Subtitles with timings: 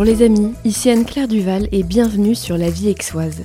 [0.00, 3.42] Bonjour les amis, ici Anne-Claire Duval et bienvenue sur La Vie Aixoise.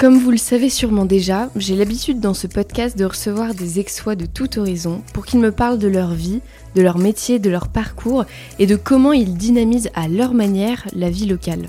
[0.00, 4.14] Comme vous le savez sûrement déjà, j'ai l'habitude dans ce podcast de recevoir des Aixois
[4.14, 6.40] de tout horizon pour qu'ils me parlent de leur vie,
[6.76, 8.24] de leur métier, de leur parcours
[8.58, 11.68] et de comment ils dynamisent à leur manière la vie locale.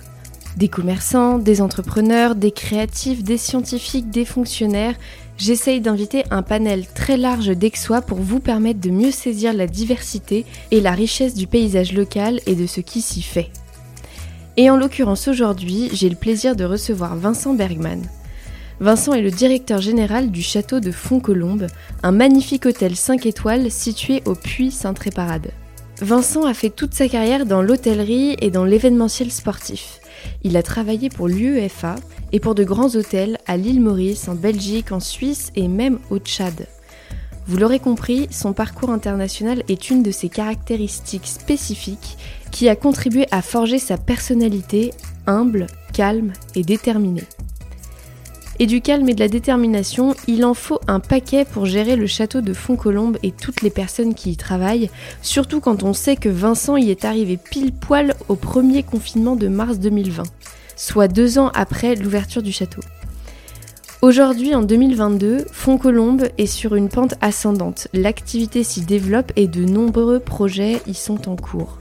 [0.56, 4.96] Des commerçants, des entrepreneurs, des créatifs, des scientifiques, des fonctionnaires,
[5.38, 10.46] j'essaye d'inviter un panel très large d'Aixois pour vous permettre de mieux saisir la diversité
[10.72, 13.52] et la richesse du paysage local et de ce qui s'y fait.
[14.60, 18.02] Et en l'occurrence aujourd'hui, j'ai le plaisir de recevoir Vincent Bergman.
[18.80, 21.68] Vincent est le directeur général du château de Fontcolombe,
[22.02, 25.52] un magnifique hôtel 5 étoiles situé au Puy Saint-Tréparade.
[26.02, 30.00] Vincent a fait toute sa carrière dans l'hôtellerie et dans l'événementiel sportif.
[30.44, 31.96] Il a travaillé pour l'UEFA
[32.32, 36.18] et pour de grands hôtels à l'île Maurice, en Belgique, en Suisse et même au
[36.18, 36.68] Tchad.
[37.48, 42.18] Vous l'aurez compris, son parcours international est une de ses caractéristiques spécifiques
[42.52, 44.92] qui a contribué à forger sa personnalité
[45.28, 47.24] humble, calme et déterminée.
[48.60, 52.08] Et du calme et de la détermination, il en faut un paquet pour gérer le
[52.08, 54.90] château de Fontcolombe et toutes les personnes qui y travaillent,
[55.22, 59.48] surtout quand on sait que Vincent y est arrivé pile poil au premier confinement de
[59.48, 60.24] mars 2020,
[60.76, 62.82] soit deux ans après l'ouverture du château.
[64.04, 67.88] Aujourd'hui, en 2022, Fontcolombe est sur une pente ascendante.
[67.94, 71.80] L'activité s'y développe et de nombreux projets y sont en cours.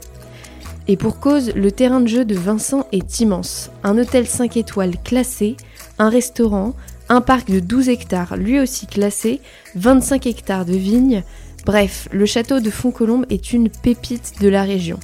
[0.87, 3.69] Et pour cause, le terrain de jeu de Vincent est immense.
[3.83, 5.57] Un hôtel 5 étoiles classé,
[5.99, 6.73] un restaurant,
[7.07, 9.39] un parc de 12 hectares lui aussi classé,
[9.75, 11.23] 25 hectares de vignes.
[11.67, 14.99] Bref, le château de Fontcolombe est une pépite de la région.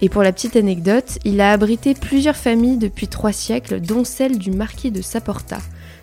[0.00, 4.38] Et pour la petite anecdote, il a abrité plusieurs familles depuis trois siècles, dont celle
[4.38, 5.58] du marquis de Saporta.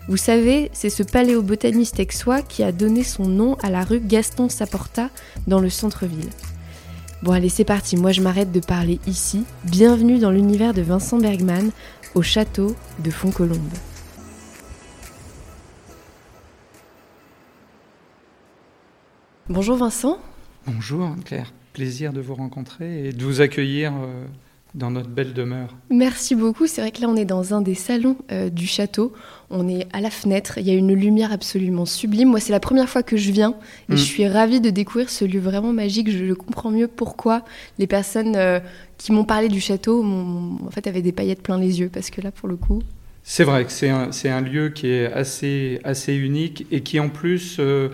[0.08, 4.48] Vous savez, c'est ce paléobotaniste aixois qui a donné son nom à la rue Gaston
[4.48, 5.10] Saporta
[5.46, 6.30] dans le centre-ville.
[7.22, 9.44] Bon allez c'est parti, moi je m'arrête de parler ici.
[9.62, 11.70] Bienvenue dans l'univers de Vincent Bergman
[12.16, 13.60] au château de Fontcolombe.
[19.48, 20.18] Bonjour Vincent.
[20.66, 24.26] Bonjour Claire, plaisir de vous rencontrer et de vous accueillir euh,
[24.74, 25.76] dans notre belle demeure.
[25.90, 26.66] Merci beaucoup.
[26.66, 29.12] C'est vrai que là, on est dans un des salons euh, du château.
[29.50, 30.54] On est à la fenêtre.
[30.56, 32.30] Il y a une lumière absolument sublime.
[32.30, 33.54] Moi, c'est la première fois que je viens
[33.90, 34.06] et je mm.
[34.06, 36.10] suis ravie de découvrir ce lieu vraiment magique.
[36.10, 37.44] Je, comprends mieux pourquoi
[37.78, 38.60] les personnes euh,
[38.96, 41.90] qui m'ont parlé du château en fait, avaient des paillettes plein les yeux.
[41.92, 42.82] Parce que là, pour le coup.
[43.24, 47.08] C'est vrai que c'est un, un, lieu qui est assez, assez unique et qui, en
[47.08, 47.90] plus, euh,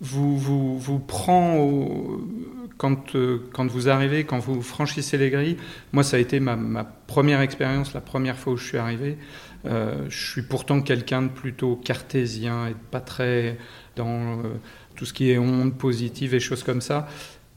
[0.00, 2.22] vous, vous, vous prend au
[2.76, 5.56] quand, euh, quand vous arrivez, quand vous franchissez les grilles,
[5.92, 9.16] moi ça a été ma, première expérience, la première fois où je suis arrivé.
[9.66, 13.58] Euh, je suis pourtant quelqu'un de plutôt cartésien et pas très
[13.96, 14.42] dans euh,
[14.96, 17.08] tout ce qui est ondes positives et choses comme ça.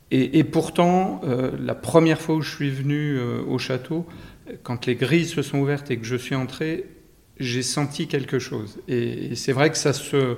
[0.10, 1.20] Et, pourtant,
[1.60, 4.08] la première fois où je suis venu au château,
[4.64, 6.86] quand les grilles se sont ouvertes et que je suis entré,
[7.42, 8.80] j'ai senti quelque chose.
[8.88, 10.38] Et, c'est vrai que ça se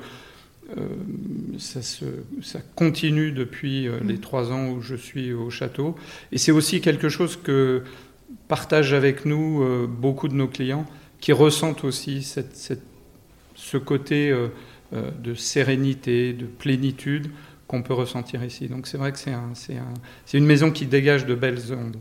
[1.57, 2.05] ça, se,
[2.41, 4.19] ça, continue depuis euh, les mm.
[4.19, 5.95] trois ans où je suis au château.
[6.31, 7.83] Et c'est aussi quelque chose que
[8.47, 10.85] partagent avec nous euh, beaucoup de nos clients
[11.19, 12.83] qui ressentent aussi cette, cette,
[13.55, 14.33] ce côté
[14.93, 17.29] de sérénité, de plénitude
[17.67, 18.67] qu'on peut ressentir ici.
[18.67, 21.97] Donc c'est vrai que c'est un, un, une maison qui dégage de belles ondes.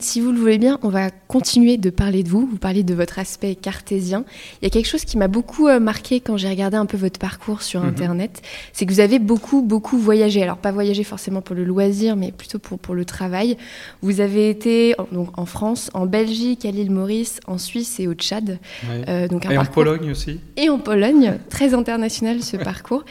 [0.00, 2.94] Si vous le voulez bien, on va continuer de parler de vous, vous parlez de
[2.94, 4.24] votre aspect cartésien.
[4.60, 6.96] Il y a quelque chose qui m'a beaucoup euh, marqué quand j'ai regardé un peu
[6.96, 7.88] votre parcours sur mhm.
[7.88, 8.42] Internet,
[8.72, 10.42] c'est que vous avez beaucoup, beaucoup voyagé.
[10.42, 13.56] Alors pas voyagé forcément pour le loisir, mais plutôt pour, pour le travail.
[14.00, 18.14] Vous avez été donc, en France, en Belgique, à l'île Maurice, en Suisse et au
[18.14, 18.58] Tchad.
[19.08, 20.38] Euh, donc et en Pologne aussi.
[20.56, 23.04] Et en Pologne, très international ce parcours.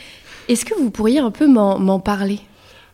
[0.47, 2.39] Est-ce que vous pourriez un peu m'en parler?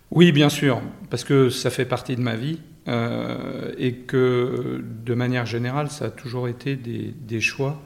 [0.09, 2.59] Oui, bien sûr, parce que ça fait partie de ma vie.
[2.87, 7.81] Euh, et que de manière générale, ça a toujours été des, choix,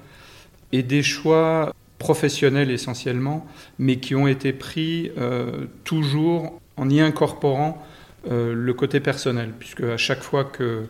[0.71, 3.45] et des choix professionnels essentiellement,
[3.77, 7.85] mais qui ont été pris euh, toujours en y incorporant
[8.29, 10.85] euh, le côté personnel, puisque à chaque fois que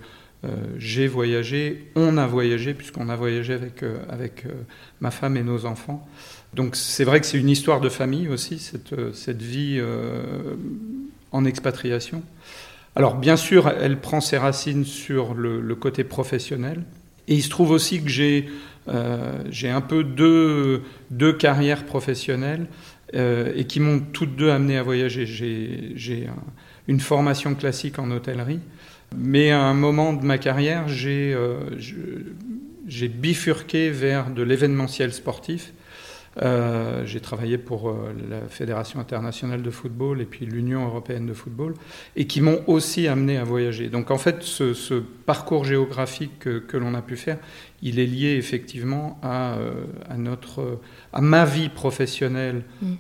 [0.78, 4.46] j'ai voyagé, on a voyagé, puisqu'on a voyagé avec, avec
[5.02, 6.08] ma femme et nos enfants.
[6.54, 9.82] Donc c'est vrai que c'est une histoire de famille aussi, cette, cette vie
[11.34, 12.24] en expatriation.
[12.98, 16.82] Alors bien sûr, elle prend ses racines sur le, côté professionnel.
[17.28, 18.50] Et il se trouve aussi que j'ai
[18.88, 22.66] euh, un peu deux, deux carrières professionnelles
[23.14, 25.28] euh, et qui m'ont toutes deux amené à voyager.
[25.28, 26.28] J'ai
[26.88, 28.62] une formation classique en hôtellerie,
[29.16, 31.70] mais à un moment de ma carrière, j'ai euh,
[32.88, 35.72] bifurqué vers de l'événementiel sportif
[36.42, 41.34] Euh, j'ai travaillé pour euh, la Fédération internationale de football et puis l'Union européenne de
[41.34, 41.74] football,
[42.16, 43.90] et qui m'ont aussi amené à voyager.
[43.90, 47.38] Donc en fait, ce, parcours géographique que, l'on a pu faire,
[47.82, 50.80] il est lié effectivement à, euh, à notre,
[51.12, 52.96] à ma vie professionnelle, mm.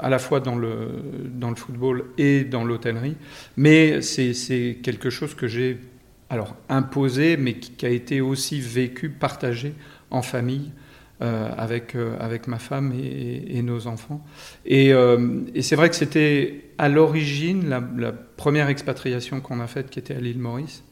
[0.00, 0.88] à la fois dans le,
[1.32, 3.16] dans le football et dans l'hôtellerie.
[3.56, 5.78] Mais c'est quelque chose que j'ai
[6.30, 9.74] alors imposé, mais qui, a été aussi vécu, partagé
[10.10, 10.70] en famille.
[11.22, 14.24] Euh, avec, euh, avec ma femme et, nos enfants.
[14.70, 19.98] Euh, et, c'est vrai que c'était à l'origine la, première expatriation qu'on a faite qui
[19.98, 20.82] était à l'île Maurice.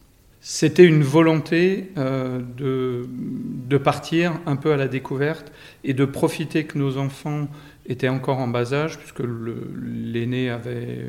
[0.42, 5.50] C'était une volonté de, de partir un peu à la découverte
[5.82, 7.48] et de profiter que nos enfants
[7.86, 11.06] étaient encore en bas âge, puisque l'aîné avait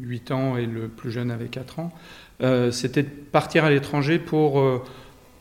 [0.00, 1.92] 8 ans et le plus jeune avait 4 ans.
[2.70, 4.82] C'était de partir à l'étranger pour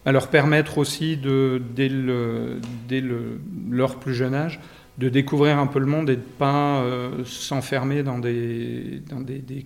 [0.06, 3.40] à leur permettre aussi, de, dès, le, dès le,
[3.70, 4.60] leur plus jeune âge,
[4.98, 9.02] de découvrir un peu le monde et de ne pas euh, s'enfermer dans, des,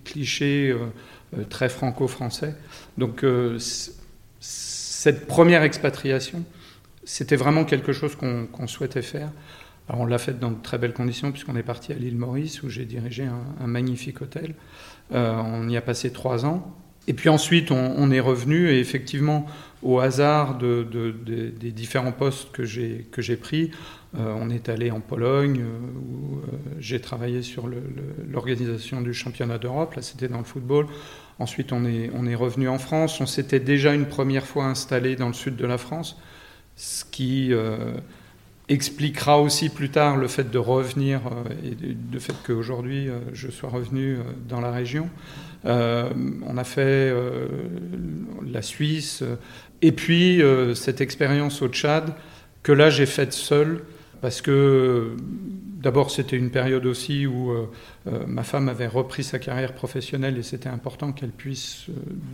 [0.04, 0.86] clichés euh,
[1.36, 2.54] euh, très franco-français.
[2.96, 3.24] Donc
[4.40, 6.44] cette première expatriation,
[7.04, 9.30] c'était vraiment quelque chose qu'on souhaitait faire.
[9.88, 12.62] Alors on l'a fait dans de très belles conditions puisqu'on est parti à l'île Maurice
[12.62, 14.54] où j'ai dirigé un, magnifique hôtel.
[15.10, 16.74] on y a passé trois ans.
[17.06, 19.46] Et puis ensuite, on, est revenu et effectivement,
[19.82, 23.70] au hasard de, des différents postes que j'ai pris,
[24.16, 27.68] euh, on est allé en Pologne euh, où euh, j'ai travaillé sur
[28.30, 29.94] l'organisation du championnat d'Europe.
[29.94, 30.86] Là, c'était dans le football.
[31.38, 33.20] Ensuite, on est, revenu en France.
[33.20, 36.16] On s'était déjà une première fois installé dans le sud de la France,
[36.74, 37.52] ce qui
[38.68, 41.20] expliquera aussi plus tard le fait de revenir
[41.64, 41.76] et
[42.12, 45.08] le fait qu'aujourd'hui je sois revenu dans la région.
[45.64, 47.14] On a fait
[48.44, 49.22] la Suisse.
[49.82, 52.14] Et puis, euh, cette expérience au Tchad,
[52.62, 53.84] que là, j'ai faite seule,
[54.20, 55.12] parce que
[55.80, 57.52] d'abord, c'était une période aussi où
[58.26, 61.86] ma femme avait repris sa carrière professionnelle et c'était important qu'elle puisse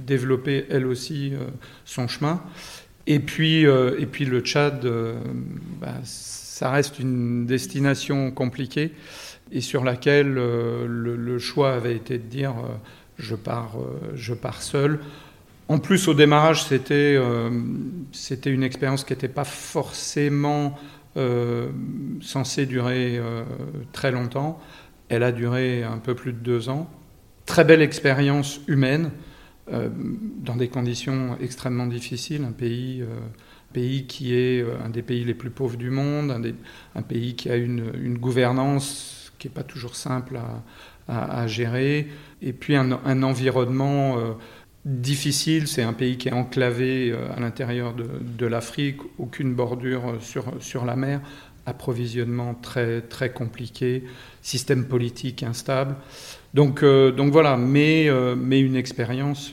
[0.06, 1.34] développer, elle aussi,
[1.84, 2.42] son chemin.
[3.06, 4.88] Et puis, et puis le Tchad,
[5.78, 8.92] bah, ça reste une destination compliquée
[9.52, 12.54] et sur laquelle le, choix avait été de dire
[13.18, 15.00] je pars, euh, je pars seul.
[15.68, 17.50] En plus, au démarrage, c'était euh,
[18.46, 20.78] une expérience qui n'était pas forcément
[21.16, 21.70] euh,
[22.20, 23.20] censée durer
[23.92, 24.60] très longtemps.
[25.08, 26.90] Elle a duré un peu plus de deux ans.
[27.46, 29.10] Très belle expérience humaine,
[29.70, 32.44] dans des conditions extrêmement difficiles.
[32.44, 33.04] Un pays,
[33.72, 36.54] pays qui est un des pays les plus pauvres du monde,
[36.94, 40.62] un, pays qui a une, une gouvernance qui n'est pas toujours simple à,
[41.08, 42.08] à, gérer.
[42.42, 44.32] Et puis un, environnement euh,
[44.84, 50.16] difficile, c'est un pays qui est enclavé euh, à l'intérieur de, de l'Afrique, aucune bordure
[50.20, 51.20] sur, sur la mer,
[51.66, 54.04] approvisionnement très, très compliqué,
[54.42, 55.96] système politique instable.
[56.52, 59.52] Donc, euh, donc voilà, mais, mais une expérience,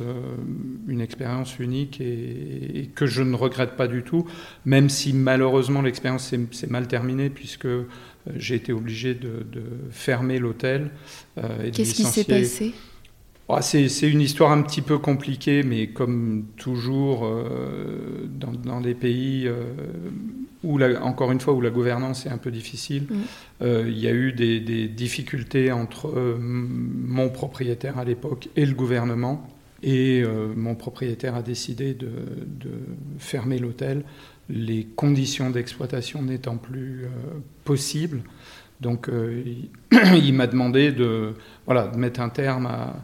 [0.88, 4.28] une expérience unique et, que je ne regrette pas du tout,
[4.66, 7.66] même si malheureusement l'expérience s'est mal terminée puisque
[8.28, 9.46] euh, j'ai été obligé de,
[9.90, 10.92] fermer l'hôtel.
[11.38, 12.74] Euh, Qu'est-ce qui s'est passé?
[13.60, 19.50] C'est une histoire un petit peu compliquée, mais comme toujours euh, dans, des pays
[20.64, 23.66] où, encore une fois, où la gouvernance est un peu difficile, mm.
[23.88, 29.48] il y a eu des, difficultés entre mon propriétaire à l'époque et le gouvernement.
[29.84, 30.24] Et
[30.56, 32.10] mon propriétaire a décidé de
[33.18, 34.04] fermer l'hôtel
[34.52, 37.08] les conditions d'exploitation n'étant plus euh,
[37.64, 38.22] possibles.
[38.82, 39.44] Donc euh,
[39.92, 41.34] il, m'a demandé de,
[41.66, 42.96] voilà, de mettre un terme à,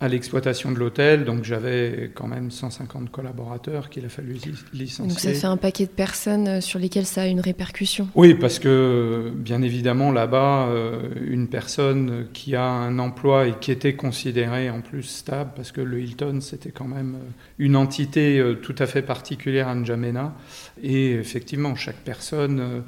[0.00, 1.24] à l'exploitation de l'hôtel.
[1.24, 4.38] Donc j'avais quand même 150 collaborateurs qu'il a fallu
[4.72, 5.06] licencier.
[5.06, 8.08] Donc ça fait un paquet de personnes euh, sur lesquelles ça a une répercussion.
[8.14, 13.70] Oui, parce que bien évidemment là-bas, euh, une personne qui a un emploi et qui
[13.70, 18.42] était considérée en plus stable, parce que le Hilton c'était quand même euh, une entité
[18.62, 20.34] tout à fait particulière à N'Djamena.
[20.82, 22.82] Et effectivement, chaque personne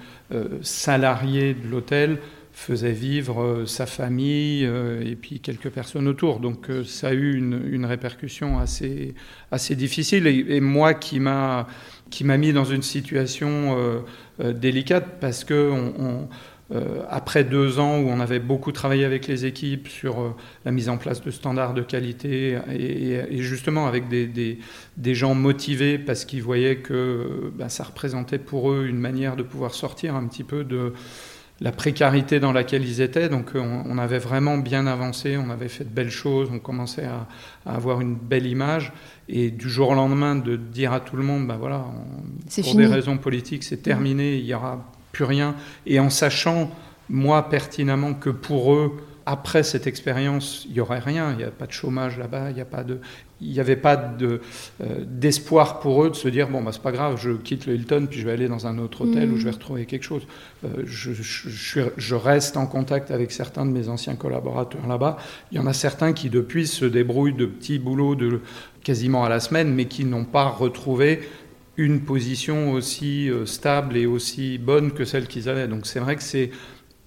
[0.62, 2.18] salariée de l'hôtel
[2.52, 6.38] faisait vivre euh, sa famille euh, et puis quelques personnes autour.
[6.38, 9.14] Donc euh, ça a eu une, répercussion assez,
[9.50, 10.26] assez difficile.
[10.26, 11.66] Et, moi qui m'a
[12.10, 13.76] qui m'a mis dans une situation
[14.38, 15.72] délicate parce que
[17.08, 20.98] après deux ans où on avait beaucoup travaillé avec les équipes sur la mise en
[20.98, 24.58] place de standards de qualité et, justement avec des,
[24.96, 29.42] des, gens motivés parce qu'ils voyaient que ben, ça représentait pour eux une manière de
[29.42, 30.92] pouvoir sortir un petit peu de
[31.62, 33.28] la précarité dans laquelle ils étaient.
[33.28, 37.04] Donc euh, on, avait vraiment bien avancé, on avait fait de belles choses, on commençait
[37.04, 37.28] à,
[37.64, 38.92] avoir une belle image.
[39.28, 41.86] Et du jour au lendemain, de dire à tout le monde, ben voilà,
[42.62, 45.54] pour des raisons politiques, c'est terminé, il y aura plus rien,
[45.86, 46.70] et en sachant,
[47.08, 51.50] moi, pertinemment, que pour eux, après cette expérience, il n'y aurait rien, il n'y a
[51.50, 52.98] pas de chômage là-bas, il n'y a pas de,
[53.40, 54.40] il n'y avait pas de,
[54.82, 57.74] euh, d'espoir pour eux de se dire bon bah c'est pas grave, je quitte le
[57.74, 59.54] Hilton puis je vais aller dans un autre hôtel où je vais mm.
[59.54, 60.26] retrouver quelque chose.
[60.64, 65.16] Euh, je, je, je, reste en contact avec certains de mes anciens collaborateurs là-bas.
[65.50, 68.40] Il y en a certains qui depuis se débrouillent de petits boulots de
[68.82, 71.20] quasiment à la semaine, mais qui n'ont pas retrouvé
[71.76, 75.68] une position aussi euh, stable et aussi bonne que celle qu'ils avaient.
[75.68, 76.50] Donc c'est vrai que c'est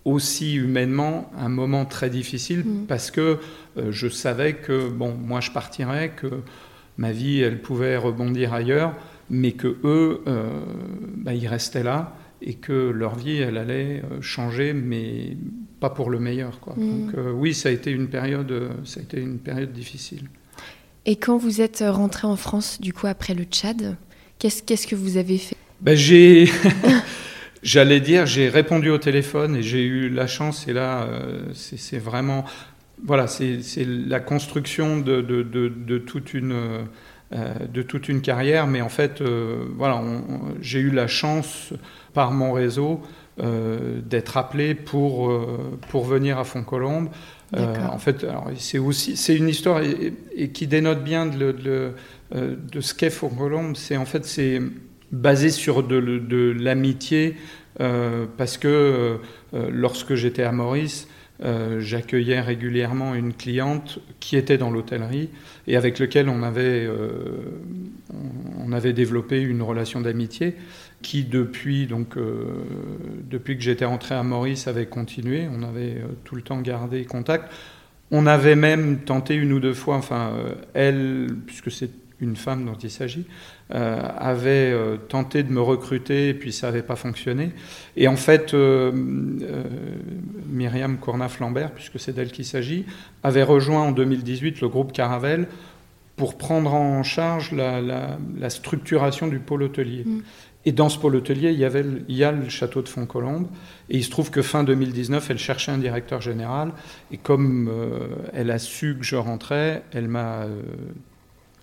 [0.05, 2.85] aussi humainement un moment très difficile mm.
[2.87, 3.39] parce que
[3.77, 6.27] euh, je savais que bon moi je partirais que
[6.97, 8.95] ma vie elle pouvait rebondir ailleurs
[9.29, 10.47] mais que eux euh,
[11.17, 15.35] bah, ils restaient là et que leur vie elle allait euh, changer mais
[15.79, 16.75] pas pour le meilleur quoi.
[16.77, 17.07] Mm.
[17.07, 20.29] donc oui ça a été une période ça a été une période difficile
[21.07, 23.97] et quand vous êtes rentré en France du coup après le Tchad
[24.37, 25.55] qu'est-ce qu'est-ce que vous avez fait?
[25.81, 26.49] Ben, j'ai
[27.65, 31.97] J'allais dire, j'ai répondu au téléphone et j'ai eu la chance, et là, euh, c'est
[31.97, 32.45] vraiment.
[33.03, 36.53] Voilà, c'est la construction de, de, de, toute une,
[37.33, 39.99] euh, de toute une carrière, mais en fait, euh, voilà,
[40.61, 41.73] j'ai eu la chance,
[42.13, 43.01] par mon réseau,
[43.37, 45.33] d'être appelé pour,
[45.89, 47.09] pour venir à Font-Colombe.
[47.51, 51.91] en fait, c'est aussi c'est une histoire et, qui dénote bien de, de,
[52.31, 53.75] de ce qu'est Font-Colombe.
[53.75, 54.61] C'est en fait c'est
[55.11, 57.35] basé sur de, l'amitié,
[57.79, 59.17] euh, parce que euh,
[59.53, 61.07] euh, lorsque j'étais à Maurice,
[61.79, 65.29] j'accueillais régulièrement une cliente qui était dans l'hôtellerie
[65.67, 66.89] et avec lequel on avait,
[68.65, 70.55] on avait développé une relation d'amitié
[71.01, 72.15] qui depuis, donc,
[73.29, 77.51] depuis que j'étais rentré à Maurice avait continué, on avait tout le temps gardé contact.
[78.11, 80.31] On avait même tenté une ou deux fois, enfin
[80.73, 83.25] elle, puisque c'est une femme dont il s'agit,
[83.73, 87.51] euh, avait euh, tenté de me recruter et puis ça n'avait pas fonctionné.
[87.97, 88.91] Et en fait, euh,
[90.47, 92.85] Myriam Cournaf-Lambert, puisque c'est d'elle qu'il s'agit,
[93.23, 95.47] avait rejoint en 2018 le groupe Caravel
[96.15, 98.19] pour prendre en charge la,
[98.51, 100.03] structuration du pôle hôtelier.
[100.05, 100.21] Mm.
[100.65, 103.47] Et dans ce pôle hôtelier, il y, avait, il y a le château de Font-Colombe.
[103.89, 106.71] Et il se trouve que fin 2019, elle cherchait un directeur général.
[107.11, 107.71] Et comme
[108.31, 110.45] elle a su que je rentrais, elle m'a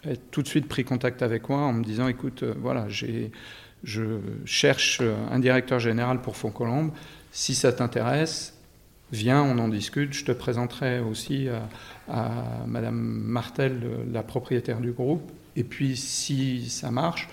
[0.04, 4.18] a tout de suite pris contact avec moi en me disant écoute, euh, voilà, je
[4.44, 6.92] cherche un directeur général pour Font-Colombe.
[7.32, 8.54] Si ça t'intéresse,
[9.12, 10.12] viens, on en discute.
[10.12, 11.48] Je te présenterai aussi
[12.08, 13.80] à, Madame Martel,
[14.12, 15.30] la propriétaire du groupe.
[15.56, 17.28] Et puis, si ça marche,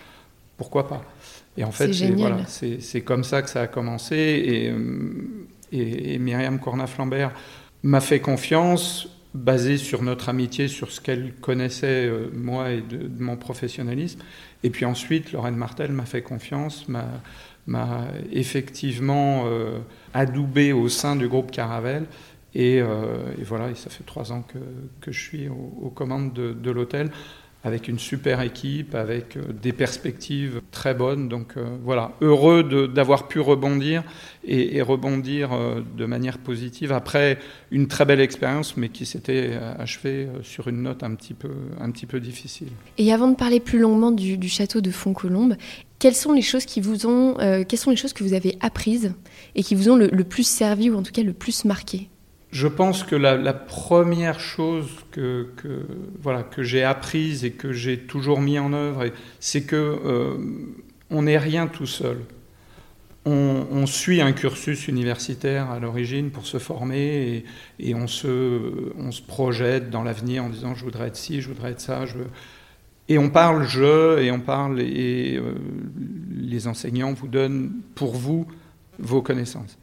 [0.57, 1.03] pourquoi pas?
[1.57, 4.15] Et en fait, c'est comme ça que ça a commencé.
[4.15, 7.31] Et, euh, et, et Myriam Cornaf-Lambert
[7.83, 13.09] m'a fait confiance basé sur notre amitié, sur ce qu'elle connaissait, euh, moi, et de,
[13.19, 14.19] mon professionnalisme.
[14.63, 19.79] Et puis ensuite, Lorraine Martel m'a fait confiance, m'a effectivement euh,
[20.13, 22.05] adoubé au sein du groupe Caravel.
[22.55, 24.43] Et, euh, voilà, et ça fait trois ans
[25.01, 27.11] que, je suis aux, commandes de, de l'hôtel
[27.63, 31.27] avec une super équipe, avec euh, des perspectives très bonnes.
[31.27, 34.03] Donc euh, voilà, heureux d'avoir pu rebondir
[34.45, 37.37] et, rebondir euh, de manière positive après
[37.71, 42.69] une très belle expérience, mais qui s'était achevée sur une note un petit peu, difficile.
[42.97, 45.55] Et avant de parler plus longuement du, château de Font-Colombe,
[45.99, 47.35] quelles sont les choses qui vous ont,
[47.67, 49.13] quelles sont les choses que vous avez apprises
[49.55, 52.09] et qui vous ont le plus servi ou en tout cas le plus marqué?
[52.51, 55.47] Je pense que la, première chose que,
[56.19, 59.05] voilà, que j'ai apprise et que j'ai toujours mis en œuvre,
[59.39, 60.37] c'est que euh,
[61.11, 62.17] on n'est rien tout seul.
[63.25, 67.43] On, suit un cursus universitaire à l'origine pour se former
[67.77, 71.49] et, on, se, on se projette dans l'avenir en disant je voudrais être ci, je
[71.49, 72.05] voudrais être ça.
[73.07, 75.53] Et on parle je et on parle et euh,
[76.31, 78.47] les enseignants vous donnent pour vous
[78.97, 79.77] vos connaissances.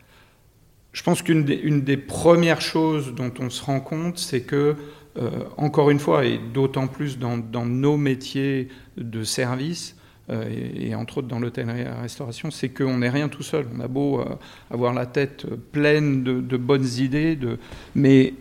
[0.97, 4.77] Je pense qu'une des, premières choses dont on se rend compte, c'est que,
[5.19, 7.37] euh, encore une fois, et d'autant plus dans,
[7.67, 9.95] nos métiers de service,
[10.31, 13.67] euh, et, entre autres dans l'hôtellerie et la restauration, c'est qu'on n'est rien tout seul.
[13.77, 14.25] On a beau euh,
[14.71, 17.59] avoir la tête pleine de, bonnes idées, de,
[17.95, 18.33] mais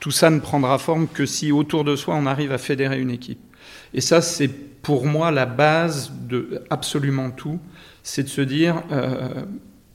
[0.00, 3.10] tout ça ne prendra forme que si autour de soi on arrive à fédérer une
[3.10, 3.38] équipe.
[3.94, 7.60] Et ça, c'est pour moi la base de absolument tout,
[8.02, 8.82] c'est de se dire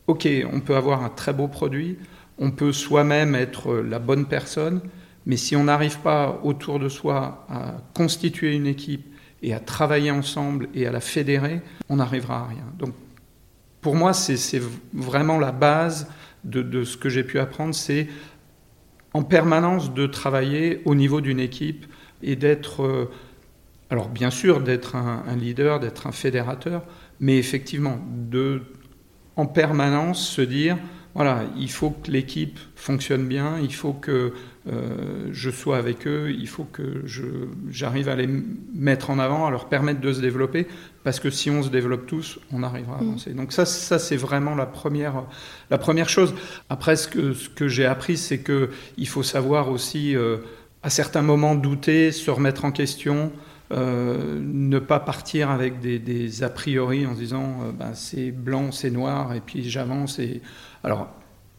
[0.07, 1.97] ok, on peut avoir un très beau produit,
[2.37, 4.81] on peut soi-même être la bonne personne,
[5.25, 9.05] mais si on n'arrive pas autour de soi à constituer une équipe
[9.41, 12.65] et à travailler ensemble et à la fédérer, on n'arrivera à rien.
[12.77, 12.93] Donc
[13.81, 14.61] pour moi, c'est
[14.93, 16.07] vraiment la base
[16.43, 18.07] de, ce que j'ai pu apprendre, c'est
[19.13, 21.85] en permanence de travailler au niveau d'une équipe
[22.21, 23.09] et d'être, euh,
[23.89, 26.83] alors bien sûr, d'être un leader, d'être un fédérateur,
[27.19, 28.61] mais effectivement, de
[29.35, 30.77] en permanence se dire,
[31.15, 34.33] voilà, il faut que l'équipe fonctionne bien, il faut que
[34.67, 37.03] euh, je sois avec eux, il faut que
[37.69, 38.27] j'arrive à les
[38.73, 40.67] mettre en avant, à leur permettre de se développer,
[41.05, 43.07] parce que si on se développe tous, on arrivera à mm.
[43.07, 43.33] avancer.
[43.33, 45.23] Donc ça, ça c'est vraiment la première,
[45.69, 46.33] la première chose.
[46.69, 50.37] Après, ce que, ce que j'ai appris, c'est qu'il faut savoir aussi, euh,
[50.83, 53.31] à certains moments, douter, se remettre en question,
[53.71, 58.71] euh, ne pas partir avec des, a priori en se disant euh, ben, c'est blanc,
[58.71, 60.19] c'est noir, et puis j'avance.
[60.19, 60.41] Et...
[60.83, 61.07] Alors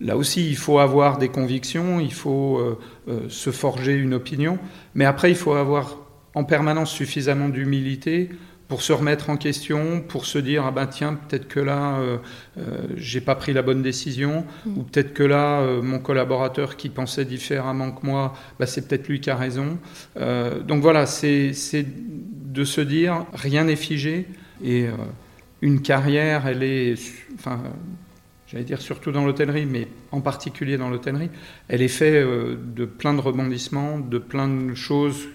[0.00, 4.58] là aussi, il faut avoir des convictions, il faut euh, se forger une opinion,
[4.94, 5.98] mais après, il faut avoir
[6.34, 8.30] en permanence suffisamment d'humilité
[8.68, 12.18] pour se remettre en question, pour se dire ah ben tiens peut-être que là euh,
[12.58, 14.78] euh, j'ai pas pris la bonne décision mm.
[14.78, 19.08] ou peut-être que là euh, mon collaborateur qui pensait différemment que moi bah, c'est peut-être
[19.08, 19.78] lui qui a raison
[20.66, 21.52] donc voilà c'est
[21.86, 24.26] de se dire rien n'est figé
[24.64, 24.86] et
[25.60, 26.94] une carrière elle est
[27.34, 27.60] enfin
[28.46, 31.30] j'allais dire surtout dans l'hôtellerie mais en particulier dans l'hôtellerie
[31.68, 35.28] elle est faite de plein de rebondissements de plein de choses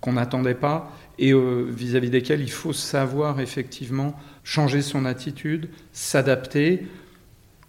[0.00, 6.86] qu'on n'attendait pas et euh, vis-à-vis desquels il faut savoir effectivement changer son attitude, s'adapter,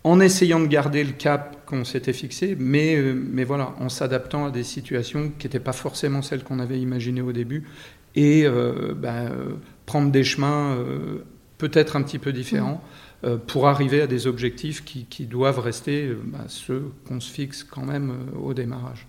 [0.04, 4.46] en essayant de garder le cap qu'on s'était fixé, mais, euh, mais voilà, en s'adaptant
[4.46, 7.63] à des situations qui n'étaient pas forcément celles qu'on avait imaginées au début,
[8.16, 9.32] et euh, ben,
[9.86, 10.77] prendre des chemins
[11.58, 12.84] peut-être un petit peu différents
[13.24, 13.38] mmh.
[13.48, 17.86] pour arriver à des objectifs qui, qui doivent rester ben, ceux qu'on se fixe quand
[17.86, 19.08] même au démarrage.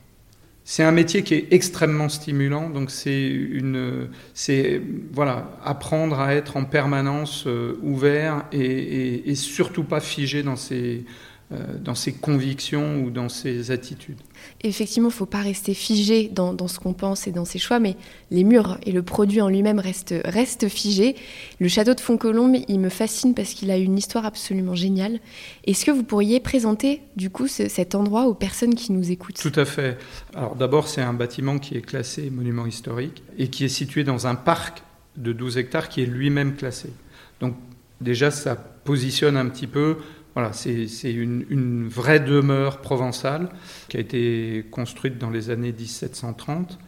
[0.70, 4.82] C'est un métier qui est extrêmement stimulant, donc c'est une, c'est
[5.14, 11.06] voilà, apprendre à être en permanence euh, ouvert et, et, surtout pas figé dans ses,
[11.50, 14.18] dans ses convictions ou dans ses attitudes.
[14.62, 17.78] Effectivement, il ne faut pas rester figé dans, ce qu'on pense et dans ses choix,
[17.78, 17.96] mais
[18.30, 21.16] les murs et le produit en lui-même restent, restent figés.
[21.58, 25.20] Le château de Fontcolombe, il me fascine parce qu'il a une histoire absolument géniale.
[25.64, 29.40] Est-ce que vous pourriez présenter du coup cet endroit aux personnes qui nous écoutent?
[29.40, 29.96] Tout à fait.
[30.34, 34.26] Alors d'abord, c'est un bâtiment qui est classé monument historique et qui est situé dans
[34.26, 34.82] un parc
[35.16, 36.92] de 12 hectares qui est lui-même classé.
[37.40, 37.54] Donc
[38.00, 39.98] déjà, ça positionne un petit peu
[40.38, 43.48] voilà, c'est une, vraie demeure provençale
[43.88, 46.78] qui a été construite dans les années 1730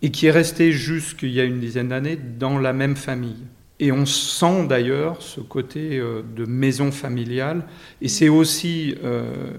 [0.00, 3.44] et qui est restée jusqu'il y a une dizaine d'années dans la même famille.
[3.78, 7.66] Et on sent d'ailleurs ce côté euh, de maison familiale.
[8.00, 9.52] Et c'est aussi euh,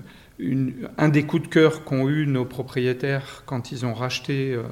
[0.98, 4.64] un des coups de cœur qu'ont eu nos propriétaires quand ils ont racheté euh,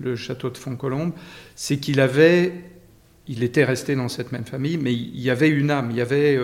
[0.00, 1.14] le, château de Fontcolombe,
[1.56, 2.52] c'est qu'il avait
[3.26, 6.00] il était resté dans cette même famille, mais il y avait une âme, il y
[6.00, 6.36] avait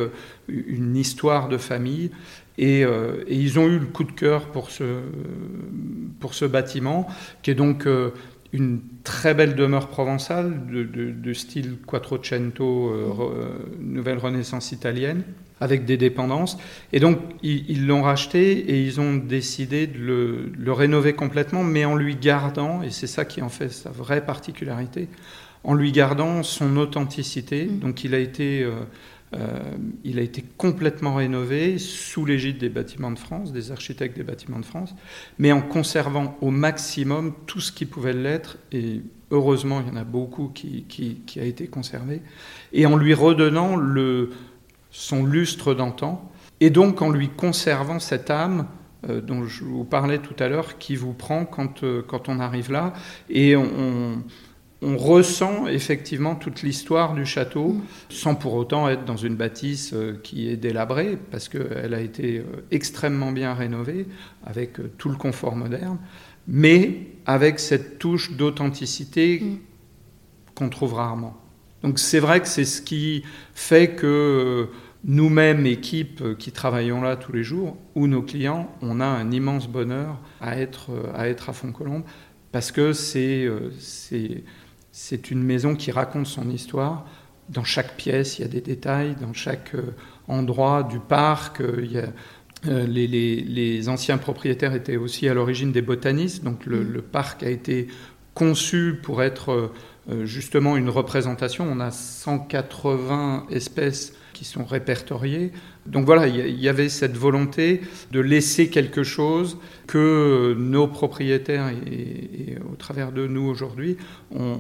[0.49, 2.11] une histoire de famille,
[2.59, 5.01] euh, et, ils ont eu le coup de cœur pour ce,
[6.21, 7.07] pour ce bâtiment,
[7.43, 8.11] qui est donc euh,
[8.53, 12.93] une très belle demeure provençale de, style Quattrocento,
[13.81, 15.25] nouvelle renaissance italienne,
[15.61, 16.57] avec des dépendances.
[16.93, 21.85] Et donc ils l'ont racheté et ils ont décidé de le, le rénover complètement, mais
[21.85, 25.09] en lui gardant, et c'est ça qui en fait sa vraie particularité,
[25.67, 27.67] en lui gardant son authenticité.
[27.67, 27.79] Mm.
[27.81, 28.85] Donc il a été, euh, euh,
[30.05, 34.61] il a été complètement rénové sous l'égide des bâtiments de France, des architectes des bâtiments
[34.61, 34.95] de France,
[35.39, 38.57] mais en conservant au maximum tout ce qui pouvait l'être.
[38.73, 42.23] Et heureusement, il y en a beaucoup qui, qui, a été conservé.
[42.73, 43.77] Et en lui redonnant
[44.91, 46.31] son lustre d'antan.
[46.61, 48.67] Et donc en lui conservant cette âme
[49.11, 52.73] euh, dont je vous parlais tout à l'heure, qui vous prend quand, quand on arrive
[52.73, 52.95] là.
[53.29, 54.23] Et on
[54.83, 57.83] ressent effectivement toute l'histoire du château, mm.
[58.11, 62.39] sans pour autant être dans une bâtisse euh, qui est délabrée, parce qu'elle a été
[62.39, 64.07] euh, extrêmement bien rénovée,
[64.45, 65.99] avec euh, tout le confort moderne,
[66.47, 69.59] mais avec cette touche d'authenticité mm.
[70.55, 71.37] qu'on trouve rarement.
[71.83, 73.23] Donc c'est vrai que c'est ce qui
[73.55, 74.69] fait que
[75.05, 79.69] nous-mêmes, équipes qui travaillons là tous les jours, ou nos clients, on a un immense
[79.69, 82.03] bonheur à être à, être à Font-Colombe,
[82.51, 83.49] parce que c'est
[84.99, 87.05] c'est une maison qui raconte son histoire.
[87.51, 89.15] Dans chaque pièce, il y a des détails.
[89.21, 89.95] Dans chaque euh,
[90.27, 92.07] endroit du parc, euh,
[92.67, 96.43] euh, les, anciens propriétaires étaient aussi à l'origine des botanistes.
[96.45, 97.89] Donc le, parc a été
[98.33, 99.71] conçu pour être
[100.23, 101.67] justement une représentation.
[101.71, 105.53] On a 180 espèces qui sont répertoriées.
[105.89, 112.57] Donc voilà, il y avait cette volonté de laisser quelque chose que nos propriétaires et,
[112.71, 113.97] au travers de nous aujourd'hui,
[114.35, 114.59] on,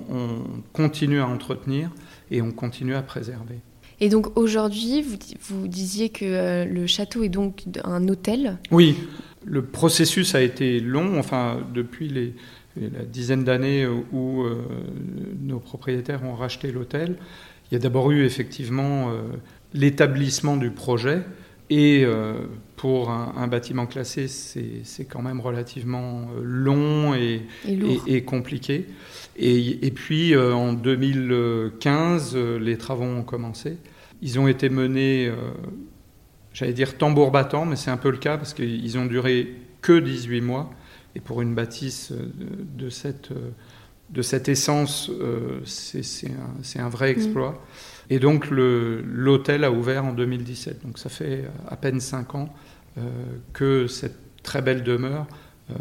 [0.72, 1.90] continue à entretenir
[2.30, 3.56] et on continue à préserver.
[3.98, 8.58] Et donc aujourd'hui, vous, vous, disiez que euh, le château est donc un hôtel?
[8.70, 8.94] Oui,
[9.44, 12.34] le processus a été long, enfin depuis les,
[12.76, 14.64] la dizaine d'années où euh,
[15.40, 17.16] nos propriétaires ont racheté l'hôtel.
[17.70, 19.22] Il y a d'abord eu effectivement euh,
[19.76, 21.22] l'établissement du projet,
[21.68, 22.04] Et
[22.76, 27.42] pour un, bâtiment classé, c'est quand même relativement long et,
[28.06, 28.86] et, compliqué.
[29.36, 33.78] Et, puis en 2015, les travaux ont commencé.
[34.22, 35.32] Ils ont été menés,
[36.52, 39.98] j'allais dire tambour battant, mais c'est un peu le cas parce qu'ils ont duré que
[39.98, 40.70] 18 mois.
[41.16, 43.32] Et pour une bâtisse de cette
[44.10, 46.30] de cette essence, euh, c'est
[46.78, 47.16] un, vrai mm.
[47.16, 47.62] exploit.
[48.11, 50.83] Et donc l'hôtel a ouvert en 2017.
[50.85, 52.49] Donc ça fait à peine cinq ans
[52.99, 53.03] euh,
[53.53, 55.27] que cette très belle demeure
[55.71, 55.75] euh,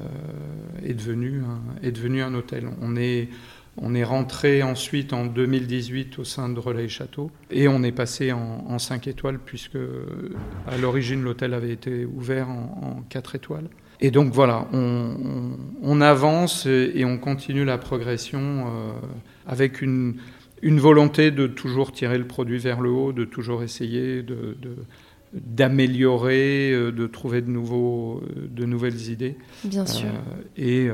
[0.83, 2.67] est, devenue un, est devenue un hôtel.
[2.81, 3.29] On est,
[3.77, 8.31] on est rentré ensuite en 2018 au sein de Relais Château et on est passé
[8.31, 9.77] en, en 5 étoiles puisque
[10.67, 13.69] à l'origine l'hôtel avait été ouvert en, en 4 étoiles.
[14.01, 18.91] Et donc voilà, on, avance et on continue la progression euh,
[19.47, 20.15] avec une,
[20.79, 24.57] volonté de toujours tirer le produit vers le haut, de toujours essayer de,
[25.33, 29.37] d'améliorer, euh, de trouver de, nouveaux, de nouvelles idées.
[29.63, 30.07] Bien sûr.
[30.07, 30.89] Euh, et,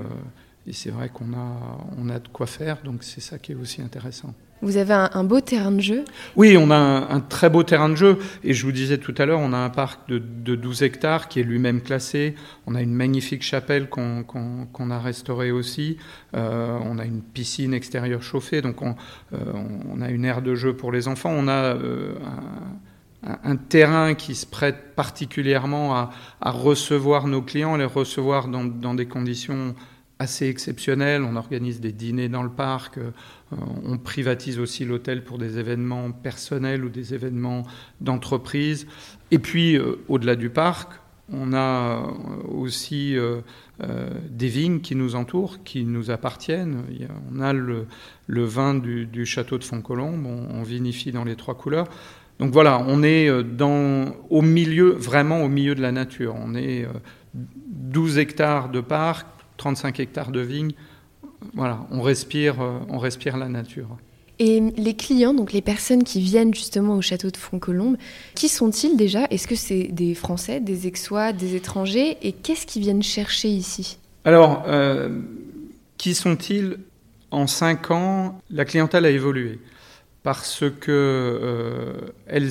[0.68, 3.56] et c'est vrai qu'on a, on a de quoi faire, donc c'est ça qui est
[3.56, 4.34] aussi intéressant.
[4.62, 7.96] Vous avez un, beau terrain de jeu Oui, on a un, très beau terrain de
[7.96, 8.20] jeu.
[8.44, 10.20] Et je vous disais tout à l'heure, on a un parc de,
[10.56, 12.36] 12 hectares qui est lui-même classé.
[12.68, 15.98] On a une magnifique chapelle qu'on a restaurée aussi.
[16.36, 18.62] Euh, on a une piscine extérieure chauffée.
[18.62, 18.96] Donc on,
[19.34, 21.34] euh, a une aire de jeu pour les enfants.
[21.36, 22.14] On a euh,
[23.24, 26.12] un, terrain qui se prête particulièrement à,
[26.52, 29.76] recevoir nos clients, les recevoir dans des conditions
[30.22, 31.24] assez exceptionnelles.
[31.24, 33.00] On organise des dîners dans le parc.
[33.00, 33.10] Euh,
[33.84, 37.64] on privatise aussi l'hôtel pour des événements personnels ou des événements
[38.02, 38.86] d'entreprise.
[39.32, 40.94] Et puis, euh, au-delà du parc,
[41.34, 43.16] on a euh, aussi
[44.30, 46.84] des vignes qui nous entourent, qui nous appartiennent.
[47.34, 47.88] on a le,
[48.28, 51.88] vin du, château de Fontcolombe, on, on, vinifie dans les trois couleurs.
[52.38, 56.36] Donc voilà, on est au milieu, vraiment au milieu de la nature.
[56.38, 56.86] On est
[57.34, 59.26] 12 hectares de parc,
[59.62, 60.74] 35 hectares de vignes
[61.54, 63.88] voilà, on respire, euh, on respire la nature.
[64.40, 67.98] Et les clients, donc les personnes qui viennent justement au château de Fontcolombe,
[68.34, 69.26] qui sont-ils déjà?
[69.26, 72.18] Est-ce que c'est des Français, des Aixois, des étrangers?
[72.24, 74.00] Et qu'est-ce qu'ils viennent chercher ici?
[74.26, 75.20] Alors, euh,
[75.98, 76.78] qui sont-ils?
[77.34, 79.60] En cinq ans, la clientèle a évolué
[80.22, 81.94] parce que euh,
[82.28, 82.50] elle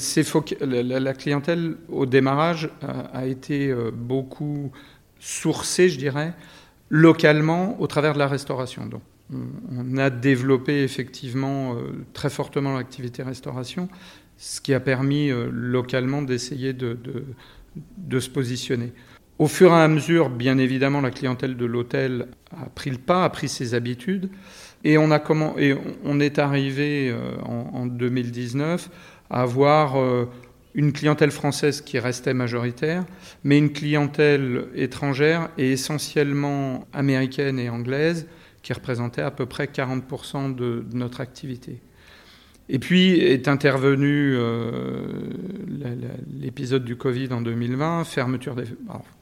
[0.62, 2.70] la, clientèle au démarrage
[3.12, 4.72] a été beaucoup
[5.18, 6.32] sourcée, je dirais,
[6.90, 8.84] localement au travers de la restauration.
[8.86, 13.88] Donc, on a développé effectivement euh, très fortement l'activité restauration,
[14.36, 16.98] ce qui a permis euh, localement d'essayer de,
[18.18, 18.92] se positionner.
[19.38, 23.24] Au fur et à mesure, bien évidemment, la clientèle de l'hôtel a pris le pas,
[23.24, 24.28] a pris ses habitudes,
[24.82, 28.90] et on, a comment, et on est arrivé euh, en, en, 2019
[29.30, 29.94] à avoir
[30.74, 33.04] une clientèle française qui restait majoritaire,
[33.44, 38.26] mais une clientèle étrangère et essentiellement américaine et anglaise
[38.62, 41.80] qui représentait à peu près 40% de, notre activité.
[42.68, 45.08] Et puis est intervenu euh,
[46.40, 48.64] l'épisode du Covid en 2020, fermeture des...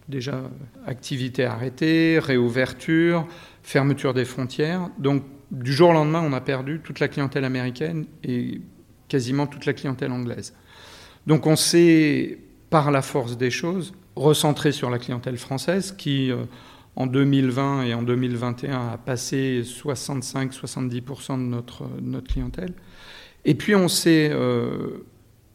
[0.09, 0.43] déjà,
[0.87, 3.27] activité arrêtée, réouverture,
[3.63, 4.91] fermeture des frontières.
[4.99, 8.61] Donc, du jour au lendemain, on a perdu toute la clientèle américaine et
[9.09, 10.53] quasiment toute la clientèle anglaise.
[11.27, 12.39] Donc on s'est,
[12.71, 16.45] par la force des choses, recentré sur la clientèle française qui, euh,
[16.97, 21.85] en 2020 et en 2021, a passé 65-70% de notre,
[22.27, 22.73] clientèle.
[23.45, 25.05] Et puis on s'est euh,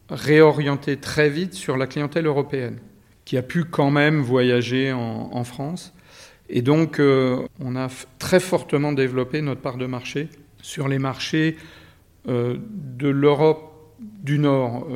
[0.08, 2.78] réorienté très vite sur la clientèle européenne,
[3.24, 5.92] qui a pu quand même voyager en, France.
[6.48, 10.28] Et donc euh, on a très fortement développé notre part de marché
[10.62, 11.56] sur les marchés
[12.26, 14.86] de l'Europe du Nord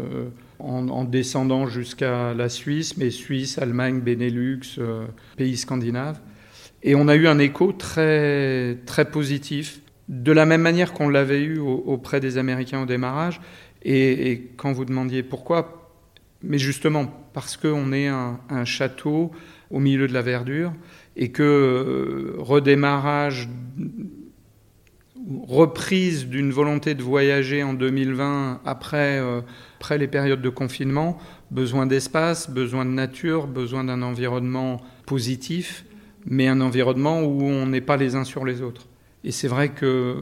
[0.58, 6.20] en, descendant jusqu'à la Suisse, mais Suisse, Allemagne, Benelux, euh, pays scandinaves.
[6.82, 11.42] Et on a eu un écho très, très positif, de la même manière qu'on l'avait
[11.42, 13.40] eu auprès des Américains au démarrage.
[13.82, 15.92] Et, quand vous demandiez pourquoi,
[16.42, 19.30] mais justement parce qu'on est un, château
[19.70, 20.72] au milieu de la verdure
[21.16, 23.48] et que euh, redémarrage
[25.46, 29.40] reprise d'une volonté de voyager en 2020 après, euh,
[29.78, 31.18] après les périodes de confinement,
[31.50, 35.84] besoin d'espace, besoin de nature, besoin d'un environnement positif,
[36.26, 38.86] mais un environnement où on n'est pas les uns sur les autres.
[39.24, 40.16] Et c'est vrai que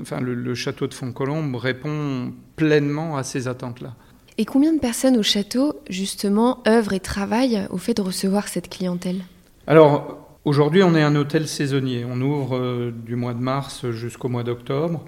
[0.00, 3.94] enfin, le, château de Fontcolombe répond pleinement à ces attentes-là.
[4.38, 8.70] Et combien de personnes au château, justement, œuvrent et travaillent au fait de recevoir cette
[8.70, 9.20] clientèle?
[9.66, 12.06] Alors, Aujourd'hui, on est un hôtel saisonnier.
[12.10, 15.04] On ouvre euh, du mois de mars jusqu'au mois d'octobre.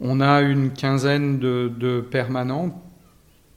[0.00, 2.82] On a une quinzaine de, permanents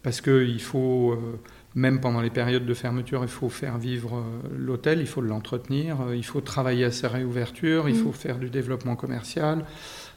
[0.04, 1.40] parce qu'il faut euh,
[1.76, 4.24] même pendant les périodes de fermeture, il faut faire vivre
[4.58, 8.04] l'hôtel, il faut l'entretenir, il faut travailler à sa réouverture, il mm.
[8.04, 9.66] faut faire du développement commercial.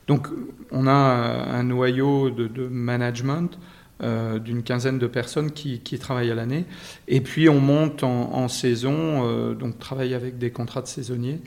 [0.06, 0.28] Donc
[0.70, 3.58] on a un noyau de, management
[4.02, 6.64] d'une quinzaine de personnes qui, travaillent à l'année.
[7.08, 11.40] Et puis on monte en, saison, donc travaille avec des contrats de saisonniers.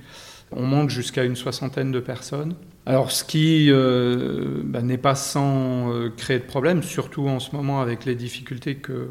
[0.56, 2.56] On monte jusqu'à une soixantaine de personnes.
[2.86, 7.56] Alors, ce qui euh, bah, n'est pas sans euh, créer de problèmes, surtout en ce
[7.56, 9.10] moment avec les difficultés que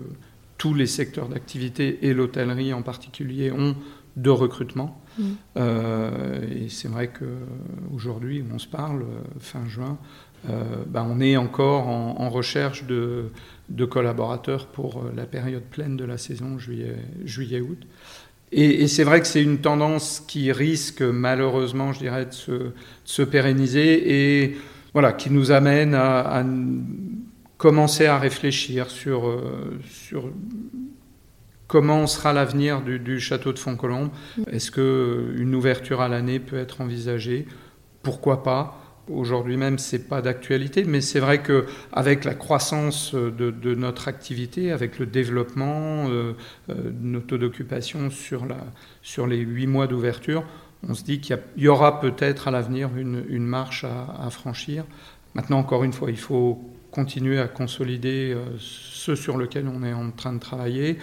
[0.59, 3.75] tous les secteurs d'activité et l'hôtellerie en particulier ont
[4.17, 5.03] de recrutement.
[5.19, 5.25] Mmh.
[5.57, 9.05] Euh, et c'est vrai qu'aujourd'hui, on se parle,
[9.41, 9.99] fin juin,
[10.45, 13.31] bah, on est encore en, recherche de,
[13.89, 17.27] collaborateurs pour la période pleine de la saison juillet-août.
[17.27, 17.87] juillet août
[18.53, 22.73] et, c'est vrai que c'est une tendance qui risque malheureusement, je dirais, de
[23.05, 24.57] se, pérenniser et
[24.93, 26.45] voilà, qui nous amène à,
[27.57, 30.31] commencer à réfléchir sur, euh, sur
[31.67, 34.11] comment sera l'avenir du, château de Fontcolombe.
[34.49, 37.47] Est-ce qu'une ouverture à l'année peut être envisagée?
[38.03, 38.82] Pourquoi pas?
[39.11, 44.71] Aujourd'hui même, ce n'est pas d'actualité, mais c'est vrai qu'avec la croissance de, notre activité,
[44.71, 46.35] avec le développement euh,
[46.71, 48.47] euh, notre taux d'occupation sur,
[49.03, 50.45] sur les huit mois d'ouverture,
[50.89, 54.85] on se dit qu'il y, aura peut-être à l'avenir une, marche à, franchir.
[55.35, 56.61] Maintenant, encore une fois, il faut
[56.93, 60.99] continuer à consolider euh, ce sur lequel on est en train de travailler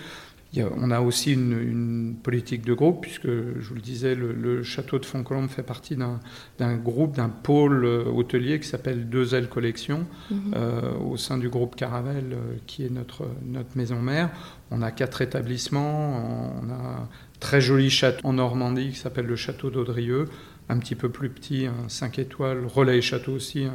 [0.57, 5.05] on a aussi une, politique de groupe, puisque je vous le disais, le, château de
[5.05, 10.53] Fontcolombe fait partie d'un groupe, d'un pôle euh, hôtelier qui s'appelle Deux Ailes Collection, mhm.
[10.55, 14.29] euh, au sein du groupe Caravelle, euh, qui est notre, notre maison mère.
[14.71, 17.09] On a quatre établissements, on a un
[17.39, 20.25] très joli château en Normandie qui s'appelle le château d'Audrieux,
[20.67, 23.65] un petit peu plus petit, un 5 étoiles, Relais et Château aussi,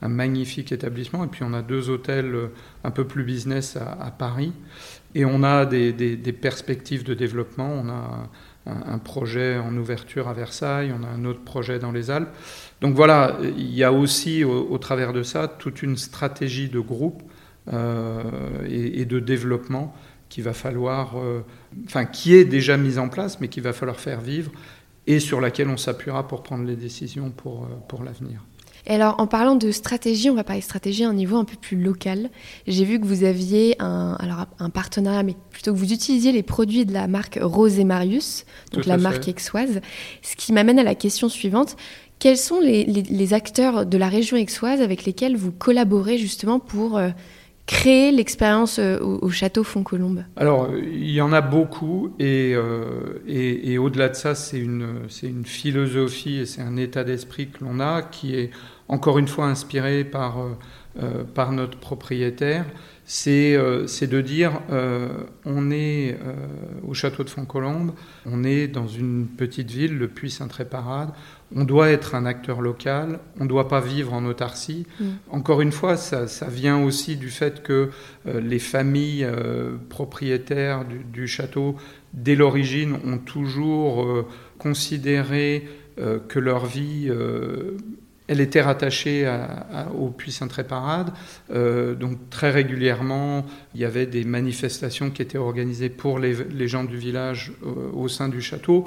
[0.00, 1.24] un, magnifique établissement.
[1.24, 2.34] Et puis on a deux hôtels
[2.84, 4.52] un peu plus business à Paris.
[5.14, 7.70] Et on a des, perspectives de développement.
[7.70, 8.28] On a
[8.66, 12.28] un, projet en ouverture à Versailles, on a un autre projet dans les Alpes.
[12.80, 17.22] Donc voilà, il y a aussi au, travers de ça toute une stratégie de groupe
[17.72, 18.22] euh,
[18.68, 19.94] et, de développement
[20.28, 21.44] qui va falloir, euh,
[21.86, 24.52] enfin qui est déjà mise en place, mais qui va falloir faire vivre
[25.06, 28.44] et sur laquelle on s'appuiera pour prendre les décisions pour, euh, pour l'avenir.
[28.88, 31.44] Et alors, en parlant de stratégie, on va parler de stratégie à un niveau un
[31.44, 32.30] peu plus local.
[32.66, 36.42] J'ai vu que vous aviez un, alors un partenariat, mais plutôt que vous utilisiez les
[36.42, 39.80] produits de la marque Rose et Marius, donc la marque Exoise.
[40.22, 41.76] Ce qui m'amène à la question suivante.
[42.18, 47.10] Quels sont les, acteurs de la région aixoise avec lesquels vous collaborez justement pour euh,
[47.66, 53.78] créer l'expérience euh, au, château Fontcolombe Alors, il y en a beaucoup, et, euh, et,
[53.78, 58.02] au-delà de ça, c'est une, une philosophie et c'est un état d'esprit que l'on a
[58.02, 58.50] qui est
[58.88, 60.56] encore une fois inspiré par, euh,
[61.00, 62.64] euh, par notre propriétaire,
[63.04, 64.60] c'est euh, de dire
[65.46, 66.18] on est
[66.86, 67.92] au château de Fontcolombe,
[68.26, 71.10] on est dans une petite ville, le Puy-Saint-Tréparade,
[71.54, 74.86] on doit être un acteur local, on ne doit pas vivre en autarcie.
[75.00, 75.04] Mm.
[75.30, 77.90] Encore une fois, ça, vient aussi du fait que
[78.26, 79.26] les familles
[79.88, 81.76] propriétaires du, du, château,
[82.12, 84.26] dès l'origine, ont toujours
[84.58, 87.10] considéré que leur vie
[88.28, 89.26] elle était rattachée
[89.98, 91.12] au Puy Saint-Tréparade.
[91.50, 96.84] Euh, donc très régulièrement, il y avait des manifestations qui étaient organisées pour les, gens
[96.84, 98.84] du village euh, au sein du château.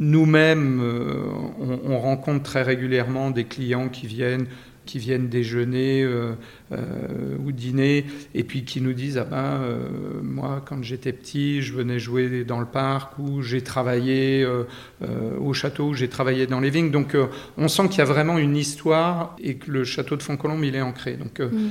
[0.00, 1.26] Nous-mêmes, euh,
[1.60, 4.46] on, rencontre très régulièrement des clients qui viennent
[4.84, 6.32] qui viennent déjeuner euh,
[6.72, 9.88] euh, ou dîner et puis qui nous disent ah ben euh,
[10.22, 14.46] moi quand j'étais petit je venais jouer dans le parc ou j'ai travaillé
[15.40, 16.90] au château j'ai travaillé dans les vignes.
[16.90, 17.16] Donc
[17.56, 20.74] on sent qu'il y a vraiment une histoire et que le château de Fontcolombe il
[20.74, 21.16] est ancré.
[21.16, 21.70] Donc mm.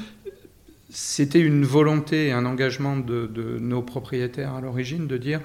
[0.90, 5.42] c'était une volonté et un engagement de, nos propriétaires à l'origine de dire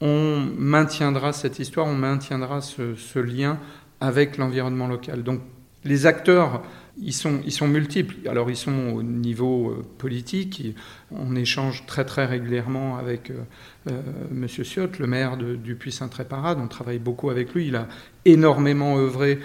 [0.00, 3.58] on maintiendra cette histoire on maintiendra ce, ce lien
[4.00, 5.22] avec l'environnement local.
[5.22, 5.40] Donc
[5.84, 6.62] les acteurs
[7.00, 8.28] ils sont, ils sont multiples.
[8.28, 10.76] Alors, ils sont au niveau euh, politique.
[11.10, 13.42] On échange très, très régulièrement avec euh,
[13.88, 14.46] euh M.
[14.48, 16.58] Ciotte, le maire de, du Puy-Saint-Tréparade.
[16.60, 17.68] On travaille beaucoup avec lui.
[17.68, 17.88] Il a
[18.24, 19.38] énormément œuvré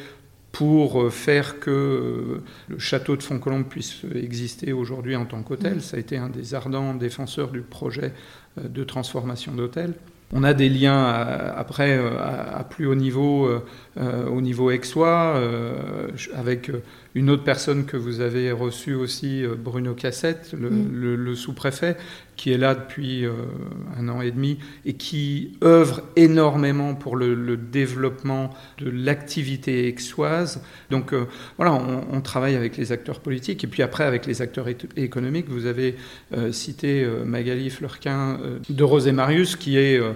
[0.51, 5.77] pour euh, faire que le château de Fontcolombe puisse exister aujourd'hui en tant qu'hôtel.
[5.77, 5.81] Mmh.
[5.81, 8.13] Ça a été un des ardents défenseurs du projet
[8.57, 9.93] de transformation d'hôtel.
[10.31, 13.49] On a des liens après à, plus haut niveau,
[13.97, 15.41] au niveau aixois,
[16.35, 16.69] avec
[17.15, 21.15] une autre personne que vous avez reçue aussi, Bruno Cassette, le, mm.
[21.15, 21.97] le sous-préfet,
[22.39, 23.33] qui est là depuis euh,
[23.99, 30.63] un an et demi et qui œuvre énormément pour le, développement de l'activité aixoise.
[30.89, 31.25] Donc euh,
[31.57, 35.49] voilà, on, travaille avec les acteurs politiques et puis après avec les acteurs économiques.
[35.49, 35.97] Vous avez
[36.31, 40.13] euh, cité Magali Fleurquin de Rosé Marius qui est euh,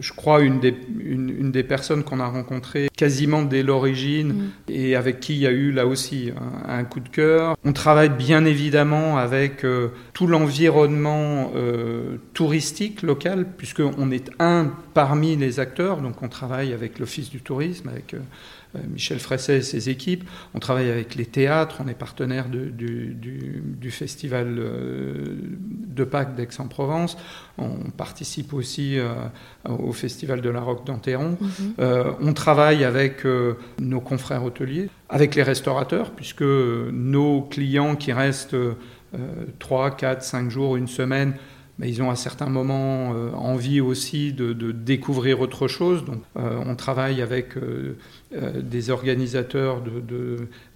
[0.00, 4.50] je crois, une des, une, des personnes qu'on a rencontrées quasiment dès l'origine mm.
[4.68, 6.32] et avec qui il y a eu là aussi
[6.66, 7.56] un, coup de cœur.
[7.64, 15.36] On travaille bien évidemment avec euh, tout l'environnement euh, touristique local, puisqu'on est un parmi
[15.36, 18.18] les acteurs, donc on travaille avec l'Office du tourisme, avec euh,
[18.88, 20.24] Michel Fresset et ses équipes.
[20.54, 25.36] On travaille avec les théâtres, on est partenaire du, festival euh,
[25.68, 27.16] de Pâques d'Aix-en-Provence.
[27.58, 29.14] On participe aussi euh,
[29.68, 31.36] au festival de la Roque d'Anteron.
[31.40, 31.74] Mhm.
[32.20, 33.24] on travaille avec
[33.78, 38.56] nos confrères hôteliers, avec les restaurateurs, puisque nos clients qui restent
[39.58, 41.34] 3, 4, 5 jours, une semaine,
[41.78, 46.04] mais ils ont à certains moments euh, envie aussi de, découvrir autre chose.
[46.04, 47.96] Donc, euh, on travaille avec euh,
[48.32, 49.82] des organisateurs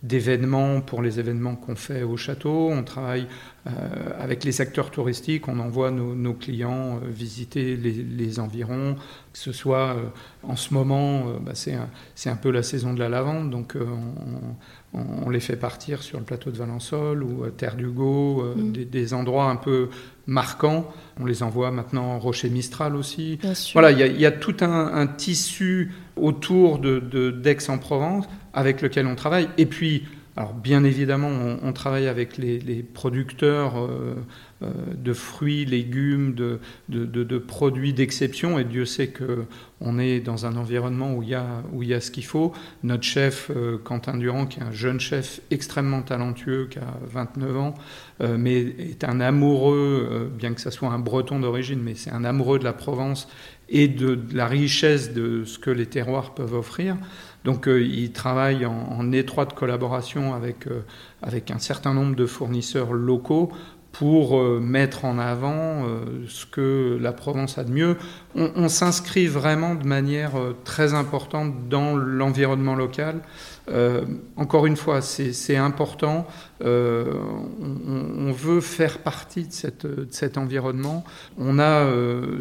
[0.03, 2.69] d'événements pour les événements qu'on fait au château.
[2.71, 3.27] On travaille
[4.19, 5.47] avec les acteurs touristiques.
[5.47, 9.97] On envoie nos, clients visiter les, environs, que ce soit
[10.43, 11.91] en ce moment, bah, c'est un,
[12.27, 14.55] un, peu la saison de la lavande, donc on,
[14.94, 18.72] on, les fait partir sur le plateau de Valençol ou Terre d'Hugo, mmh.
[18.72, 19.90] des, des endroits un peu
[20.29, 20.88] marquants.
[21.18, 23.38] On les envoie maintenant Rocher Mistral aussi.
[23.72, 29.48] Voilà, il y, a tout un, tissu autour de, d'Aix-en-Provence avec lequel on travaille.
[29.59, 30.07] Et puis,
[30.38, 31.31] alors bien évidemment,
[31.64, 34.14] on, travaille avec les, producteurs euh,
[34.62, 41.12] euh, de fruits, légumes, de, produits d'exception, et Dieu sait qu'on est dans un environnement
[41.12, 42.53] où il y a, où il ce qu'il faut.
[42.85, 47.57] Notre chef, euh, Quentin Durand, qui est un jeune chef extrêmement talentueux, qui a 29
[47.57, 47.74] ans,
[48.20, 52.61] mais est un amoureux, bien que ce soit un breton d'origine, mais c'est un amoureux
[52.61, 53.29] de la Provence
[53.68, 56.96] et de, la richesse de ce que les terroirs peuvent offrir.
[57.44, 60.66] Donc il travaille en, en, étroite collaboration avec,
[61.22, 63.53] avec un certain nombre de fournisseurs locaux
[63.92, 67.96] pour euh, mettre en avant euh, ce que la Provence a de mieux.
[68.35, 73.20] On, s'inscrit vraiment de manière euh, très importante dans l'environnement local.
[74.37, 76.27] encore une fois, c'est important.
[76.61, 81.05] on, veut faire partie de, cet environnement.
[81.37, 81.87] On a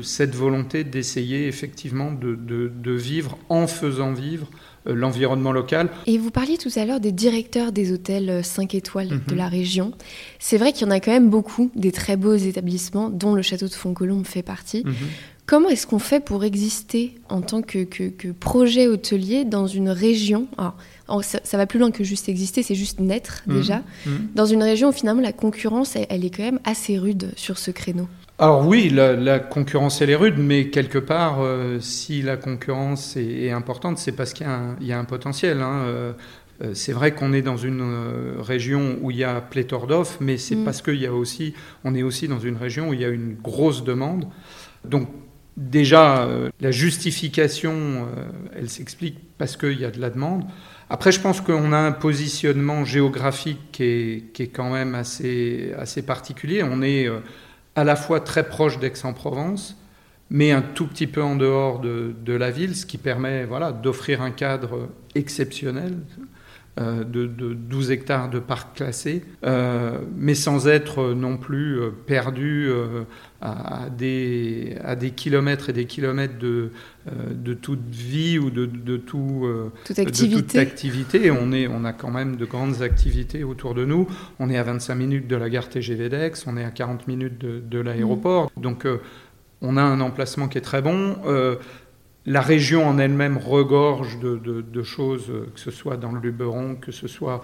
[0.02, 5.90] cette volonté d'essayer effectivement de, vivre en faisant vivre euh, l'environnement local.
[6.06, 9.38] Et vous parliez tout à l'heure des directeurs des hôtels 5 euh, étoiles de mhm.
[9.38, 9.92] la région.
[10.40, 13.42] C'est vrai qu'il y en a quand même beaucoup, des très beaux établissements, dont le
[13.42, 14.84] château de Fontcolombe fait partie.
[14.86, 14.94] Mhm.
[15.46, 20.48] Comment est-ce qu'on fait pour exister en tant que, que, projet hôtelier dans une région?
[21.08, 23.56] Alors, ça, va plus loin que juste exister, c'est juste naître mhm.
[23.56, 23.82] déjà.
[24.36, 27.72] Dans une région où finalement la concurrence, elle, est quand même assez rude sur ce
[27.72, 28.10] créneau.
[28.40, 33.50] Alors oui, la, concurrence elle est rude, mais quelque part, euh, si la concurrence est,
[33.50, 34.46] importante, c'est parce qu'il
[34.82, 35.62] y, a un potentiel.
[35.62, 35.82] Hein.
[35.86, 36.14] Euh,
[36.62, 37.84] euh, c'est vrai qu'on est dans une
[38.38, 40.66] région où il y a pléthore d'offres, mais c'est mm.
[40.66, 43.10] parce qu'il y a aussi, on est aussi dans une région où il y a
[43.10, 44.28] une grosse demande.
[44.86, 45.10] Donc
[45.56, 46.30] déjà,
[46.62, 48.08] la justification,
[48.56, 50.44] elle s'explique parce qu'il y a de la demande.
[50.92, 55.74] Après, je pense qu'on a un positionnement géographique qui est, qui est, quand même assez,
[55.78, 56.64] assez particulier.
[56.64, 57.10] On est
[57.78, 59.78] à la fois très proche d'Aix-en-Provence,
[60.32, 64.22] mais un tout petit peu en dehors de, la ville, ce qui permet voilà, d'offrir
[64.24, 65.94] un cadre exceptionnel
[66.80, 72.70] euh, de, 12 hectares de parcs classés, euh, mais sans être non plus euh, perdu
[73.42, 76.72] à, des, à des kilomètres et des kilomètres de,
[77.32, 79.48] de toute vie ou de, de, tout,
[79.86, 80.42] toute, activité.
[80.42, 81.32] toute activité.
[81.32, 84.08] On, est, on a quand même de grandes activités autour de nous.
[84.40, 87.40] On est à 25 minutes de la gare TGV d'Aix, on est à 40 minutes
[87.40, 88.52] de, l'aéroport.
[88.56, 88.62] Mmh.
[88.62, 88.88] Donc
[89.62, 91.16] on a un emplacement qui est très bon
[92.28, 96.92] la région en elle-même regorge de, choses, euh, que ce soit dans le Luberon, que
[96.92, 97.42] ce soit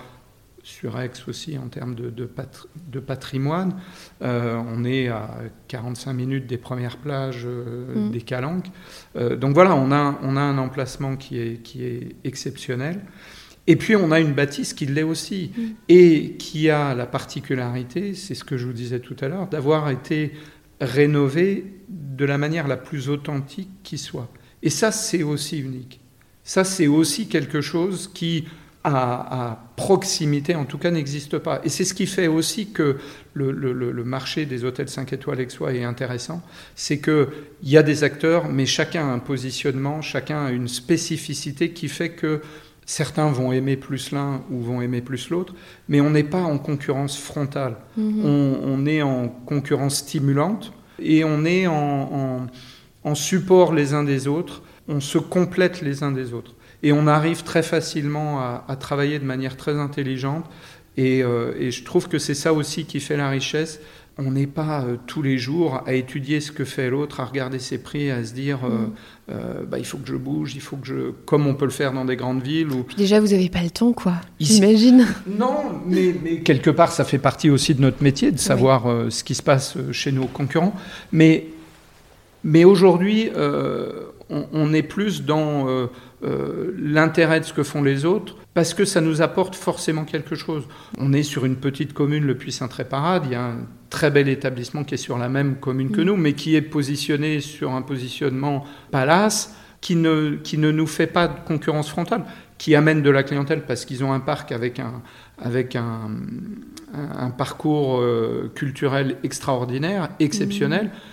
[0.62, 3.76] sur Aix aussi en termes de, patrimoine.
[4.22, 5.30] Euh, on est à
[5.70, 8.12] 45 minutes des premières plages euh, mm.
[8.12, 8.72] des Calanques.
[9.16, 13.02] donc voilà, on a, on a un emplacement qui est, qui est exceptionnel.
[13.68, 15.62] Et puis on a une bâtisse qui l'est aussi, mm.
[15.88, 19.90] et qui a la particularité, c'est ce que je vous disais tout à l'heure, d'avoir
[19.90, 20.34] été
[20.82, 24.30] rénovée de la manière la plus authentique qui soit.
[24.64, 26.00] Et ça, c'est aussi unique.
[26.44, 28.46] Ça, c'est aussi quelque chose qui,
[28.84, 31.62] à, proximité, en tout cas, n'existe pas.
[31.64, 32.98] Et c'est ce qui fait aussi que
[33.34, 36.42] le, marché des hôtels 5 étoiles Aixois est intéressant.
[36.76, 37.28] C'est qu'il
[37.64, 42.12] y a des acteurs, mais chacun a un positionnement, chacun a une spécificité qui fait
[42.12, 42.42] que
[42.86, 45.56] certains vont aimer plus l'un ou vont aimer plus l'autre,
[45.88, 47.78] mais on n'est pas en concurrence frontale.
[47.98, 48.22] Mm-hmm.
[48.24, 52.48] On, est en concurrence stimulante et on est en
[53.16, 54.62] support les uns des autres.
[54.88, 56.56] On se complète les uns des autres.
[56.84, 60.46] Et on arrive très facilement à, travailler de manière très intelligente.
[61.00, 63.80] Euh, et, je trouve que c'est ça aussi qui fait la richesse.
[64.20, 67.58] On n'est pas euh, tous les jours à étudier ce que fait l'autre, à regarder
[67.58, 69.66] ses prix, à se dire euh, mm.
[69.66, 71.12] bah, il faut que je bouge, il faut que je.
[71.26, 72.72] comme on peut le faire dans des grandes villes.
[72.72, 72.86] Ou...
[72.96, 74.16] déjà, vous n'avez pas le temps, quoi.
[74.40, 75.08] J'imagine.
[75.26, 79.34] Non, mais, quelque part, ça fait partie aussi de notre métier, de savoir ce qui
[79.34, 80.76] se passe chez nos concurrents.
[81.12, 81.48] Mais,
[82.44, 85.90] mais aujourd'hui, on, on, est plus dans
[86.24, 90.36] euh, l'intérêt de ce que font les autres, parce que ça nous apporte forcément quelque
[90.36, 90.64] chose.
[90.98, 93.58] On est sur une petite commune, le Puy-Saint-Tréparade, il y a un
[93.90, 96.06] très bel établissement qui est sur la même commune que mm.
[96.06, 101.08] nous, mais qui est positionné sur un positionnement palace, qui ne, qui ne nous fait
[101.08, 102.24] pas de concurrence frontale,
[102.58, 105.02] qui amène de la clientèle parce qu'ils ont un parc avec un,
[105.38, 106.10] avec un,
[106.94, 110.86] un, parcours euh, culturel extraordinaire, exceptionnel.
[110.86, 111.13] Mm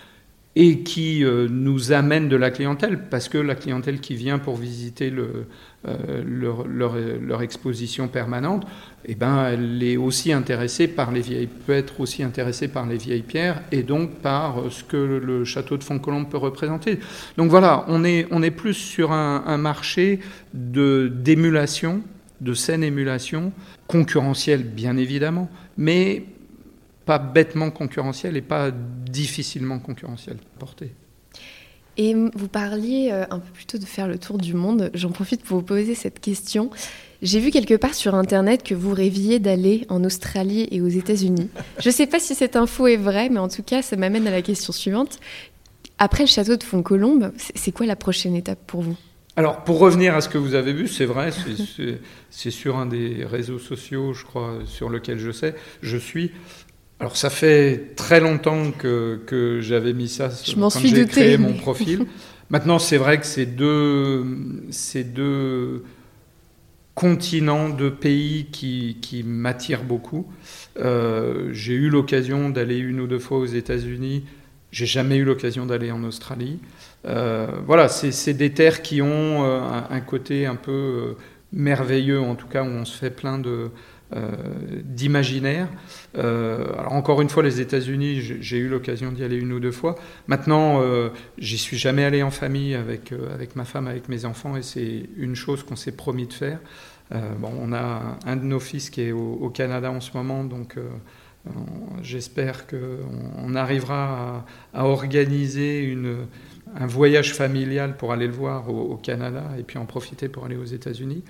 [0.57, 4.57] et qui euh, nous amène de la clientèle, parce que la clientèle qui vient pour
[4.57, 5.12] visiter
[5.86, 8.66] euh, leur, exposition permanente,
[9.05, 11.22] eh ben, elle est aussi intéressée par les
[11.66, 15.44] peut être aussi intéressée par les vieilles pierres et donc par euh, ce que le
[15.44, 16.98] château de Fontcolombe peut représenter.
[17.36, 20.18] Donc voilà, on est, on est plus sur un, un marché
[20.53, 22.03] d'émulation,
[22.40, 23.53] de saine émulation,
[23.86, 25.48] concurrentielle bien évidemment,
[25.78, 26.24] mais
[27.07, 30.92] pas bêtement concurrentiel et pas difficilement concurrentiel porté.
[31.96, 34.90] Et vous parliez euh, un peu plus tôt de faire le tour du monde.
[34.94, 36.70] J'en profite pour vous poser cette question.
[37.20, 41.51] J'ai vu quelque part sur Internet que vous rêviez d'aller en Australie et aux États-Unis.
[41.78, 44.26] Je ne sais pas si cette info est vraie, mais en tout cas, ça m'amène
[44.26, 45.20] à la question suivante.
[45.98, 48.96] Après le château de Fontcolombe, c'est quoi la prochaine étape pour vous?
[49.36, 51.30] Alors, pour revenir à ce que vous avez vu, c'est vrai,
[52.30, 56.32] c'est sur un des réseaux sociaux, je crois, sur lequel je sais, je suis.
[57.01, 61.55] Alors ça fait très longtemps que, que j'avais mis ça Je quand j'ai créé mon
[61.55, 62.07] profil.
[62.51, 64.26] Maintenant, c'est vrai que c'est deux,
[64.70, 65.82] ces deux
[66.94, 70.26] continents, deux pays qui, qui m'attirent beaucoup.
[70.78, 74.24] Euh, j'ai eu l'occasion d'aller une ou deux fois aux États-Unis.
[74.70, 76.59] J'ai jamais eu l'occasion d'aller en Australie.
[77.07, 81.16] Euh, voilà, c'est des terres qui ont euh, un, un, côté un peu
[81.53, 83.70] merveilleux, en tout cas où on se fait plein de,
[84.84, 85.68] d'imaginaire.
[86.16, 89.70] Euh, alors encore une fois, les États-Unis, j'ai eu l'occasion d'y aller une ou deux
[89.70, 89.94] fois.
[90.26, 94.56] Maintenant, euh, j'y suis jamais allé en famille avec avec ma femme, avec mes enfants,
[94.56, 96.58] et c'est une chose qu'on s'est promis de faire.
[97.11, 100.76] bon, on a un de nos fils qui est au, Canada en ce moment, donc
[102.02, 104.44] j'espère qu'on arrivera
[104.74, 105.96] à, organiser
[106.76, 110.56] un voyage familial pour aller le voir au, Canada et puis en profiter pour aller
[110.56, 111.24] aux États-Unis.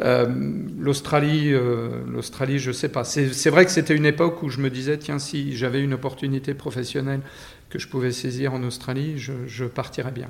[0.00, 0.26] Euh,
[0.78, 3.04] L'Australie, euh, l'Australie, je sais pas.
[3.04, 6.54] C'est vrai que c'était une époque où je me disais tiens si j'avais une opportunité
[6.54, 7.20] professionnelle
[7.68, 10.28] que je pouvais saisir en Australie, je, partirais bien.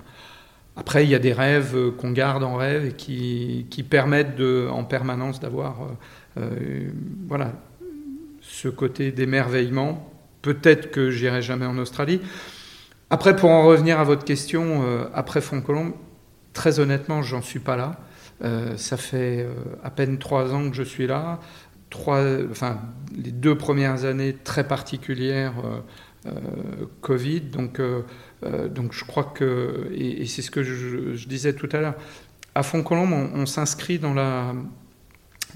[0.76, 4.40] Après, il y a des rêves qu'on garde en rêve et qui, permettent
[4.70, 5.88] en permanence d'avoir
[6.36, 6.90] euh,
[7.26, 7.52] voilà,
[8.40, 10.12] ce côté d'émerveillement.
[10.42, 12.20] Peut-être que j'irai jamais en Australie.
[13.10, 15.92] Après, pour en revenir à votre question, euh, après Font-Colombe,
[16.52, 18.00] très honnêtement, j'en suis pas là.
[18.43, 19.53] Euh, ça fait euh,
[19.84, 21.41] à peine trois ans que je suis là.
[21.91, 22.80] Trois, enfin,
[23.16, 25.55] les deux premières années très particulières,
[27.01, 27.41] Covid.
[27.41, 27.80] Donc,
[28.43, 31.97] donc je crois que, et, c'est ce que je, disais tout à l'heure,
[32.55, 34.55] à Font-Colombe, on s'inscrit dans la,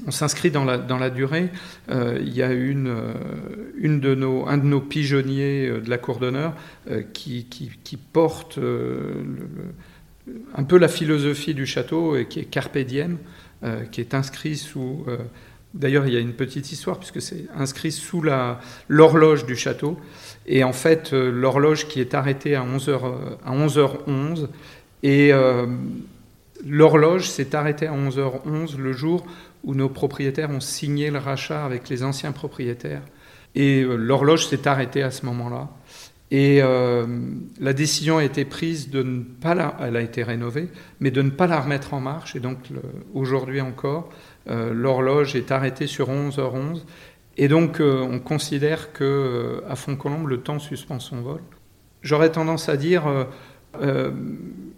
[0.07, 1.51] on s'inscrit dans la, dans la durée.
[1.91, 3.13] Euh, il y a une, euh,
[3.77, 6.55] une de nos, un de nos pigeonniers euh, de la cour d'honneur
[7.13, 8.59] qui, qui, porte
[10.55, 13.19] un peu la philosophie du château et qui est Carpe Diem,
[13.91, 15.05] qui est inscrit sous.
[15.75, 18.23] D'ailleurs, il y a une petite histoire puisque c'est inscrit sous
[18.89, 19.99] l'horloge du château.
[20.47, 23.01] Et en fait, l'horloge qui est arrêtée à 11h,
[23.45, 24.49] à 11h11
[25.03, 25.33] et
[26.67, 29.27] l'horloge s'est arrêtée à 11h11 le jour
[29.65, 33.03] où nos propriétaires ont signé le rachat avec les anciens propriétaires.
[33.55, 35.69] Et euh, l'horloge s'est arrêtée à ce moment-là.
[36.35, 37.07] Et euh,
[37.61, 40.69] la décision a été prise de ne pas la, elle a été rénovée,
[40.99, 42.35] mais de ne pas la remettre en marche.
[42.35, 42.59] Et donc
[43.15, 44.11] aujourd'hui encore,
[44.51, 46.83] euh, l'horloge est arrêtée sur 11h11.
[47.37, 51.41] Et donc on considère que à Font-Colombe, le temps suspend son vol.
[52.03, 53.05] J'aurais tendance à dire,
[53.81, 54.13] il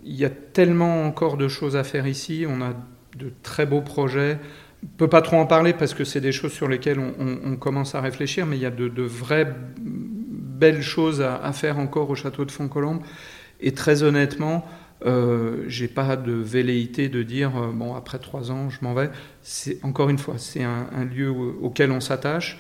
[0.05, 2.45] y a tellement encore de choses à faire ici.
[2.47, 2.75] On a
[3.17, 4.39] de très beaux projets
[4.83, 7.95] ne peut pas trop en parler parce que c'est des choses sur lesquelles on, commence
[7.95, 9.53] à réfléchir, mais il y a de, vraies
[10.59, 13.01] belles choses à, faire encore au château de Fontcolombe.
[13.61, 14.67] Et très honnêtement,
[15.05, 19.11] euh, j'ai pas de velléité de dire euh, bon après trois ans je m'en vais.
[19.43, 22.59] C'est encore une fois, c'est un, lieu auquel on s'attache.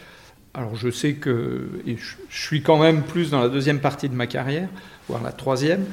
[0.56, 4.26] Alors je sais que je, suis quand même plus dans la deuxième partie de ma
[4.26, 4.70] carrière,
[5.06, 5.84] voire la troisième.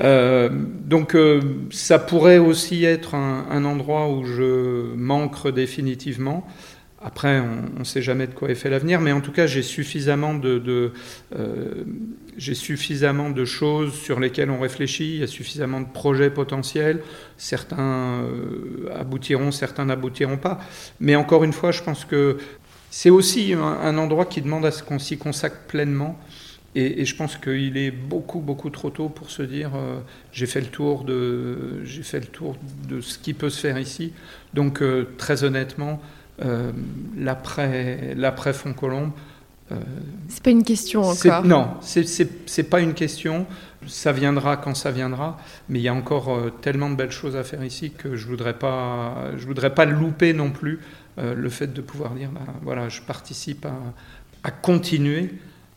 [0.00, 1.40] Euh, donc euh,
[1.72, 6.46] ça pourrait aussi être un, endroit où je manque définitivement.
[7.04, 9.62] Après, on ne sait jamais de quoi est fait l'avenir, mais en tout cas, j'ai
[9.62, 10.92] suffisamment de,
[11.34, 11.84] euh,
[12.38, 15.14] suffisamment de choses sur lesquelles on réfléchit.
[15.14, 17.00] Il y a suffisamment de projets potentiels.
[17.36, 18.24] Certains
[18.94, 20.60] aboutiront, certains n'aboutiront pas.
[21.00, 22.38] Mais encore une fois, je pense que
[22.92, 26.18] c'est aussi un, endroit qui demande à ce qu'on s'y consacre pleinement.
[26.74, 30.00] Et, je pense qu'il est beaucoup, beaucoup trop tôt pour se dire euh,
[30.30, 32.54] j'ai fait le tour de j'ai fait le tour
[32.88, 34.12] de ce qui peut se faire ici.
[34.52, 36.21] Donc euh, très honnêtement, euh,
[37.16, 39.10] l'après l'après Font-Colombe.
[40.28, 41.44] c'est pas une question encore.
[41.44, 43.46] Non, c'est pas une question.
[43.86, 47.42] Ça viendra quand ça viendra, mais il y a encore tellement de belles choses à
[47.42, 50.80] faire ici que je voudrais pas je voudrais pas louper non plus
[51.18, 53.66] euh, le fait de pouvoir dire, bah, voilà, je participe
[54.42, 55.30] à, continuer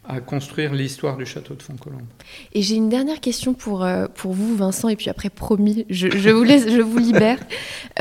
[0.08, 2.06] à construire l'histoire du château de Fontcolombe.
[2.54, 6.08] Et j'ai une dernière question pour, euh, pour vous, Vincent, et puis après, promis, je,
[6.30, 7.40] vous, laisse, je vous libère.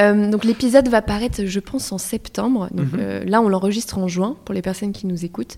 [0.00, 2.68] Euh, donc l'épisode va paraître, je pense, en septembre.
[2.72, 3.24] Donc, mhm.
[3.26, 5.56] là, on l'enregistre en juin, pour les personnes qui nous écoutent.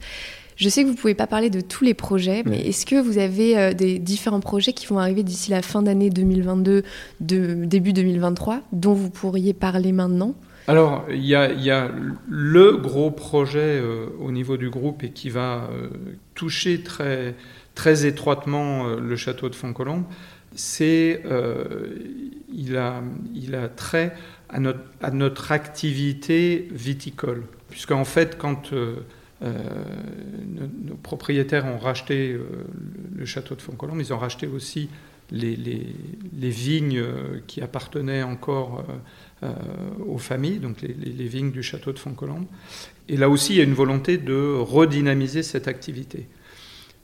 [0.56, 3.00] Je sais que vous ne pouvez pas parler de tous les projets, mais est-ce que
[3.00, 6.82] vous avez des différents projets qui vont arriver d'ici la fin d'année 2022,
[7.20, 10.34] de, début 2023, dont vous pourriez parler maintenant?
[10.68, 11.90] Alors, il y, a,
[12.28, 15.88] le gros projet euh, au niveau du groupe et qui va euh,
[16.34, 20.04] toucher très, étroitement euh, le château de Fontcolombe.
[20.56, 21.22] C'est,
[22.52, 23.02] il, a,
[23.76, 24.12] trait
[24.48, 24.58] à
[25.10, 27.44] notre, activité viticole.
[27.68, 29.04] Puisqu'en fait, quand nos,
[31.02, 32.38] propriétaires ont racheté
[33.14, 34.88] le, château de Fontcolombe, ils ont racheté aussi
[35.30, 35.92] les,
[36.32, 37.04] vignes
[37.46, 38.82] qui appartenaient encore
[40.06, 42.46] aux familles, donc les, vignes du château de Fontcolombe.
[43.08, 46.26] Et là aussi, il y a une volonté de redynamiser cette activité.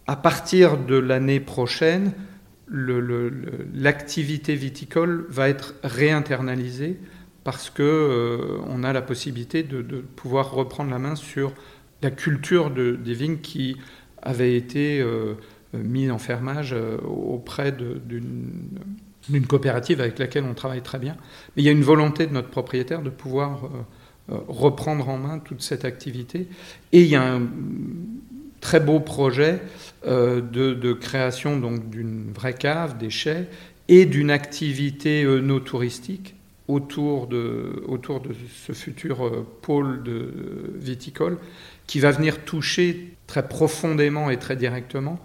[0.06, 2.12] À partir de l'année prochaine,
[2.68, 6.98] l'activité viticole va être réinternalisée
[7.44, 9.82] parce que euh, on a la possibilité de,
[10.16, 11.52] pouvoir reprendre la main sur
[12.02, 13.76] la culture des vignes qui
[14.22, 15.34] avaient été euh,
[15.74, 16.74] mises en fermage
[17.04, 18.78] auprès d'une
[19.28, 21.16] d'une coopérative avec laquelle on travaille très bien.
[21.56, 25.18] Mais il y a une volonté de notre propriétaire de pouvoir euh, euh, reprendre en
[25.18, 26.48] main toute cette activité.
[26.92, 27.42] Et il y a un
[28.60, 29.60] très beau projet
[30.06, 33.48] euh, de, création d'une vraie cave, des chais,
[33.88, 36.36] et d'une activité no touristique
[36.68, 38.30] autour de, autour de
[38.64, 40.32] ce futur pôle de
[40.76, 41.38] viticole
[41.88, 45.18] qui va venir toucher très profondément et très directement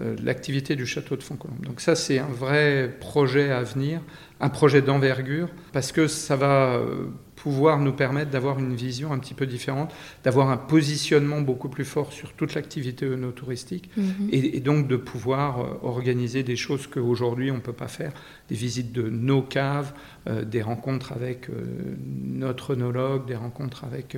[0.00, 1.64] l'activité du château de Fontcolombe.
[1.64, 4.00] Donc ça, c'est un vrai projet à venir,
[4.40, 9.18] un projet d'envergure, parce que ça va euh, pouvoir nous permettre d'avoir une vision un
[9.20, 14.60] petit peu différente, d'avoir un positionnement beaucoup plus fort sur toute l'activité œnotouristique, touristique et,
[14.60, 18.12] donc de pouvoir euh, organiser des choses qu'aujourd'hui on ne peut pas faire,
[18.48, 19.92] des visites de nos caves,
[20.44, 21.48] des rencontres avec
[22.24, 24.16] notre œnologue, des rencontres avec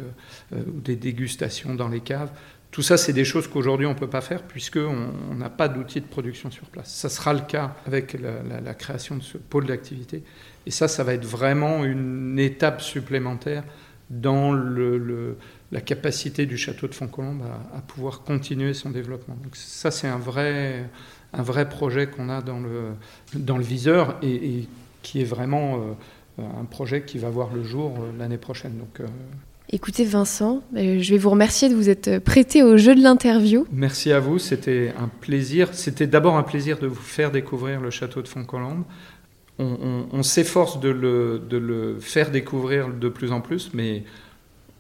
[0.53, 2.31] des dégustations dans les caves.
[2.71, 6.01] Tout ça, c'est des choses qu'aujourd'hui on ne peut pas faire puisqu'on n'a pas d'outils
[6.01, 6.93] de production sur place.
[6.93, 10.23] Ça sera le cas avec la, création de ce pôle d'activité.
[10.67, 13.65] Et ça, ça va être vraiment une étape supplémentaire
[14.11, 19.37] dans la capacité du château de Fontcolombe à, à, pouvoir continuer son développement.
[19.43, 20.85] Donc ça, c'est un vrai,
[21.33, 22.93] un vrai projet qu'on a dans le,
[23.35, 24.69] dans le viseur et,
[25.03, 25.77] qui est vraiment
[26.39, 28.77] euh, un projet qui va voir le jour euh, l'année prochaine.
[28.79, 29.07] Donc, euh,
[29.71, 33.67] Écoutez Vincent, euh, je vais vous remercier de vous être prêté au jeu de l'interview.
[33.73, 35.75] Merci à vous, c'était un plaisir.
[35.75, 38.85] C'était d'abord un plaisir de vous faire découvrir le château de Fontcolombe.
[39.59, 44.05] On, s'efforce de le, faire découvrir de plus en plus, mais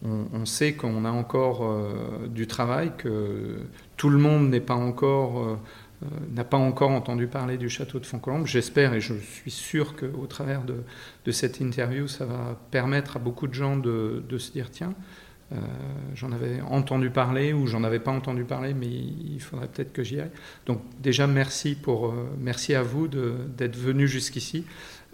[0.04, 3.56] on, sait qu'on a encore euh, du travail, que
[3.96, 5.40] tout le monde n'est pas encore...
[5.40, 5.56] Euh,
[6.02, 8.46] euh, n'a pas encore entendu parler du château de Fontcolombe.
[8.46, 10.82] J'espère et je suis sûr qu'au travers de,
[11.24, 14.94] de, cette interview, ça va permettre à beaucoup de gens de, de se dire tiens,
[15.52, 15.56] euh,
[16.14, 20.02] j'en avais entendu parler ou j'en avais pas entendu parler, mais il faudrait peut-être que
[20.02, 20.32] j'y aille.
[20.66, 24.64] Donc déjà merci pour euh, merci à vous d'être venu jusqu'ici.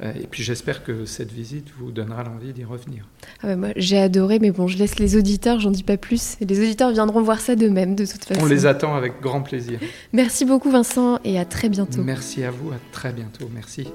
[0.03, 3.07] Euh, et puis j'espère que cette visite vous donnera l'envie d'y revenir.
[3.43, 6.37] Ah moi j'ai adoré, mais bon, je laisse les auditeurs, j'en dis pas plus.
[6.41, 8.41] Les auditeurs viendront voir ça d'eux-mêmes de toute façon.
[8.43, 9.79] On les attend avec grand plaisir.
[10.13, 12.03] Merci beaucoup Vincent et à très bientôt.
[12.03, 13.49] Merci à vous, à très bientôt.
[13.55, 13.89] Merci.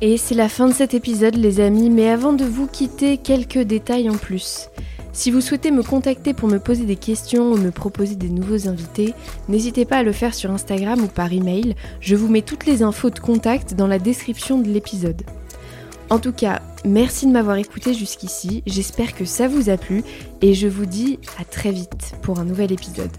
[0.00, 3.58] Et c'est la fin de cet épisode les amis, mais avant de vous quitter, quelques
[3.58, 4.68] détails en plus.
[5.14, 8.68] Si vous souhaitez me contacter pour me poser des questions ou me proposer des nouveaux
[8.68, 9.14] invités,
[9.48, 12.82] n'hésitez pas à le faire sur Instagram ou par email, je vous mets toutes les
[12.82, 15.22] infos de contact dans la description de l'épisode.
[16.10, 20.02] En tout cas, merci de m'avoir écouté jusqu'ici, j'espère que ça vous a plu
[20.42, 23.12] et je vous dis à très vite pour un nouvel épisode.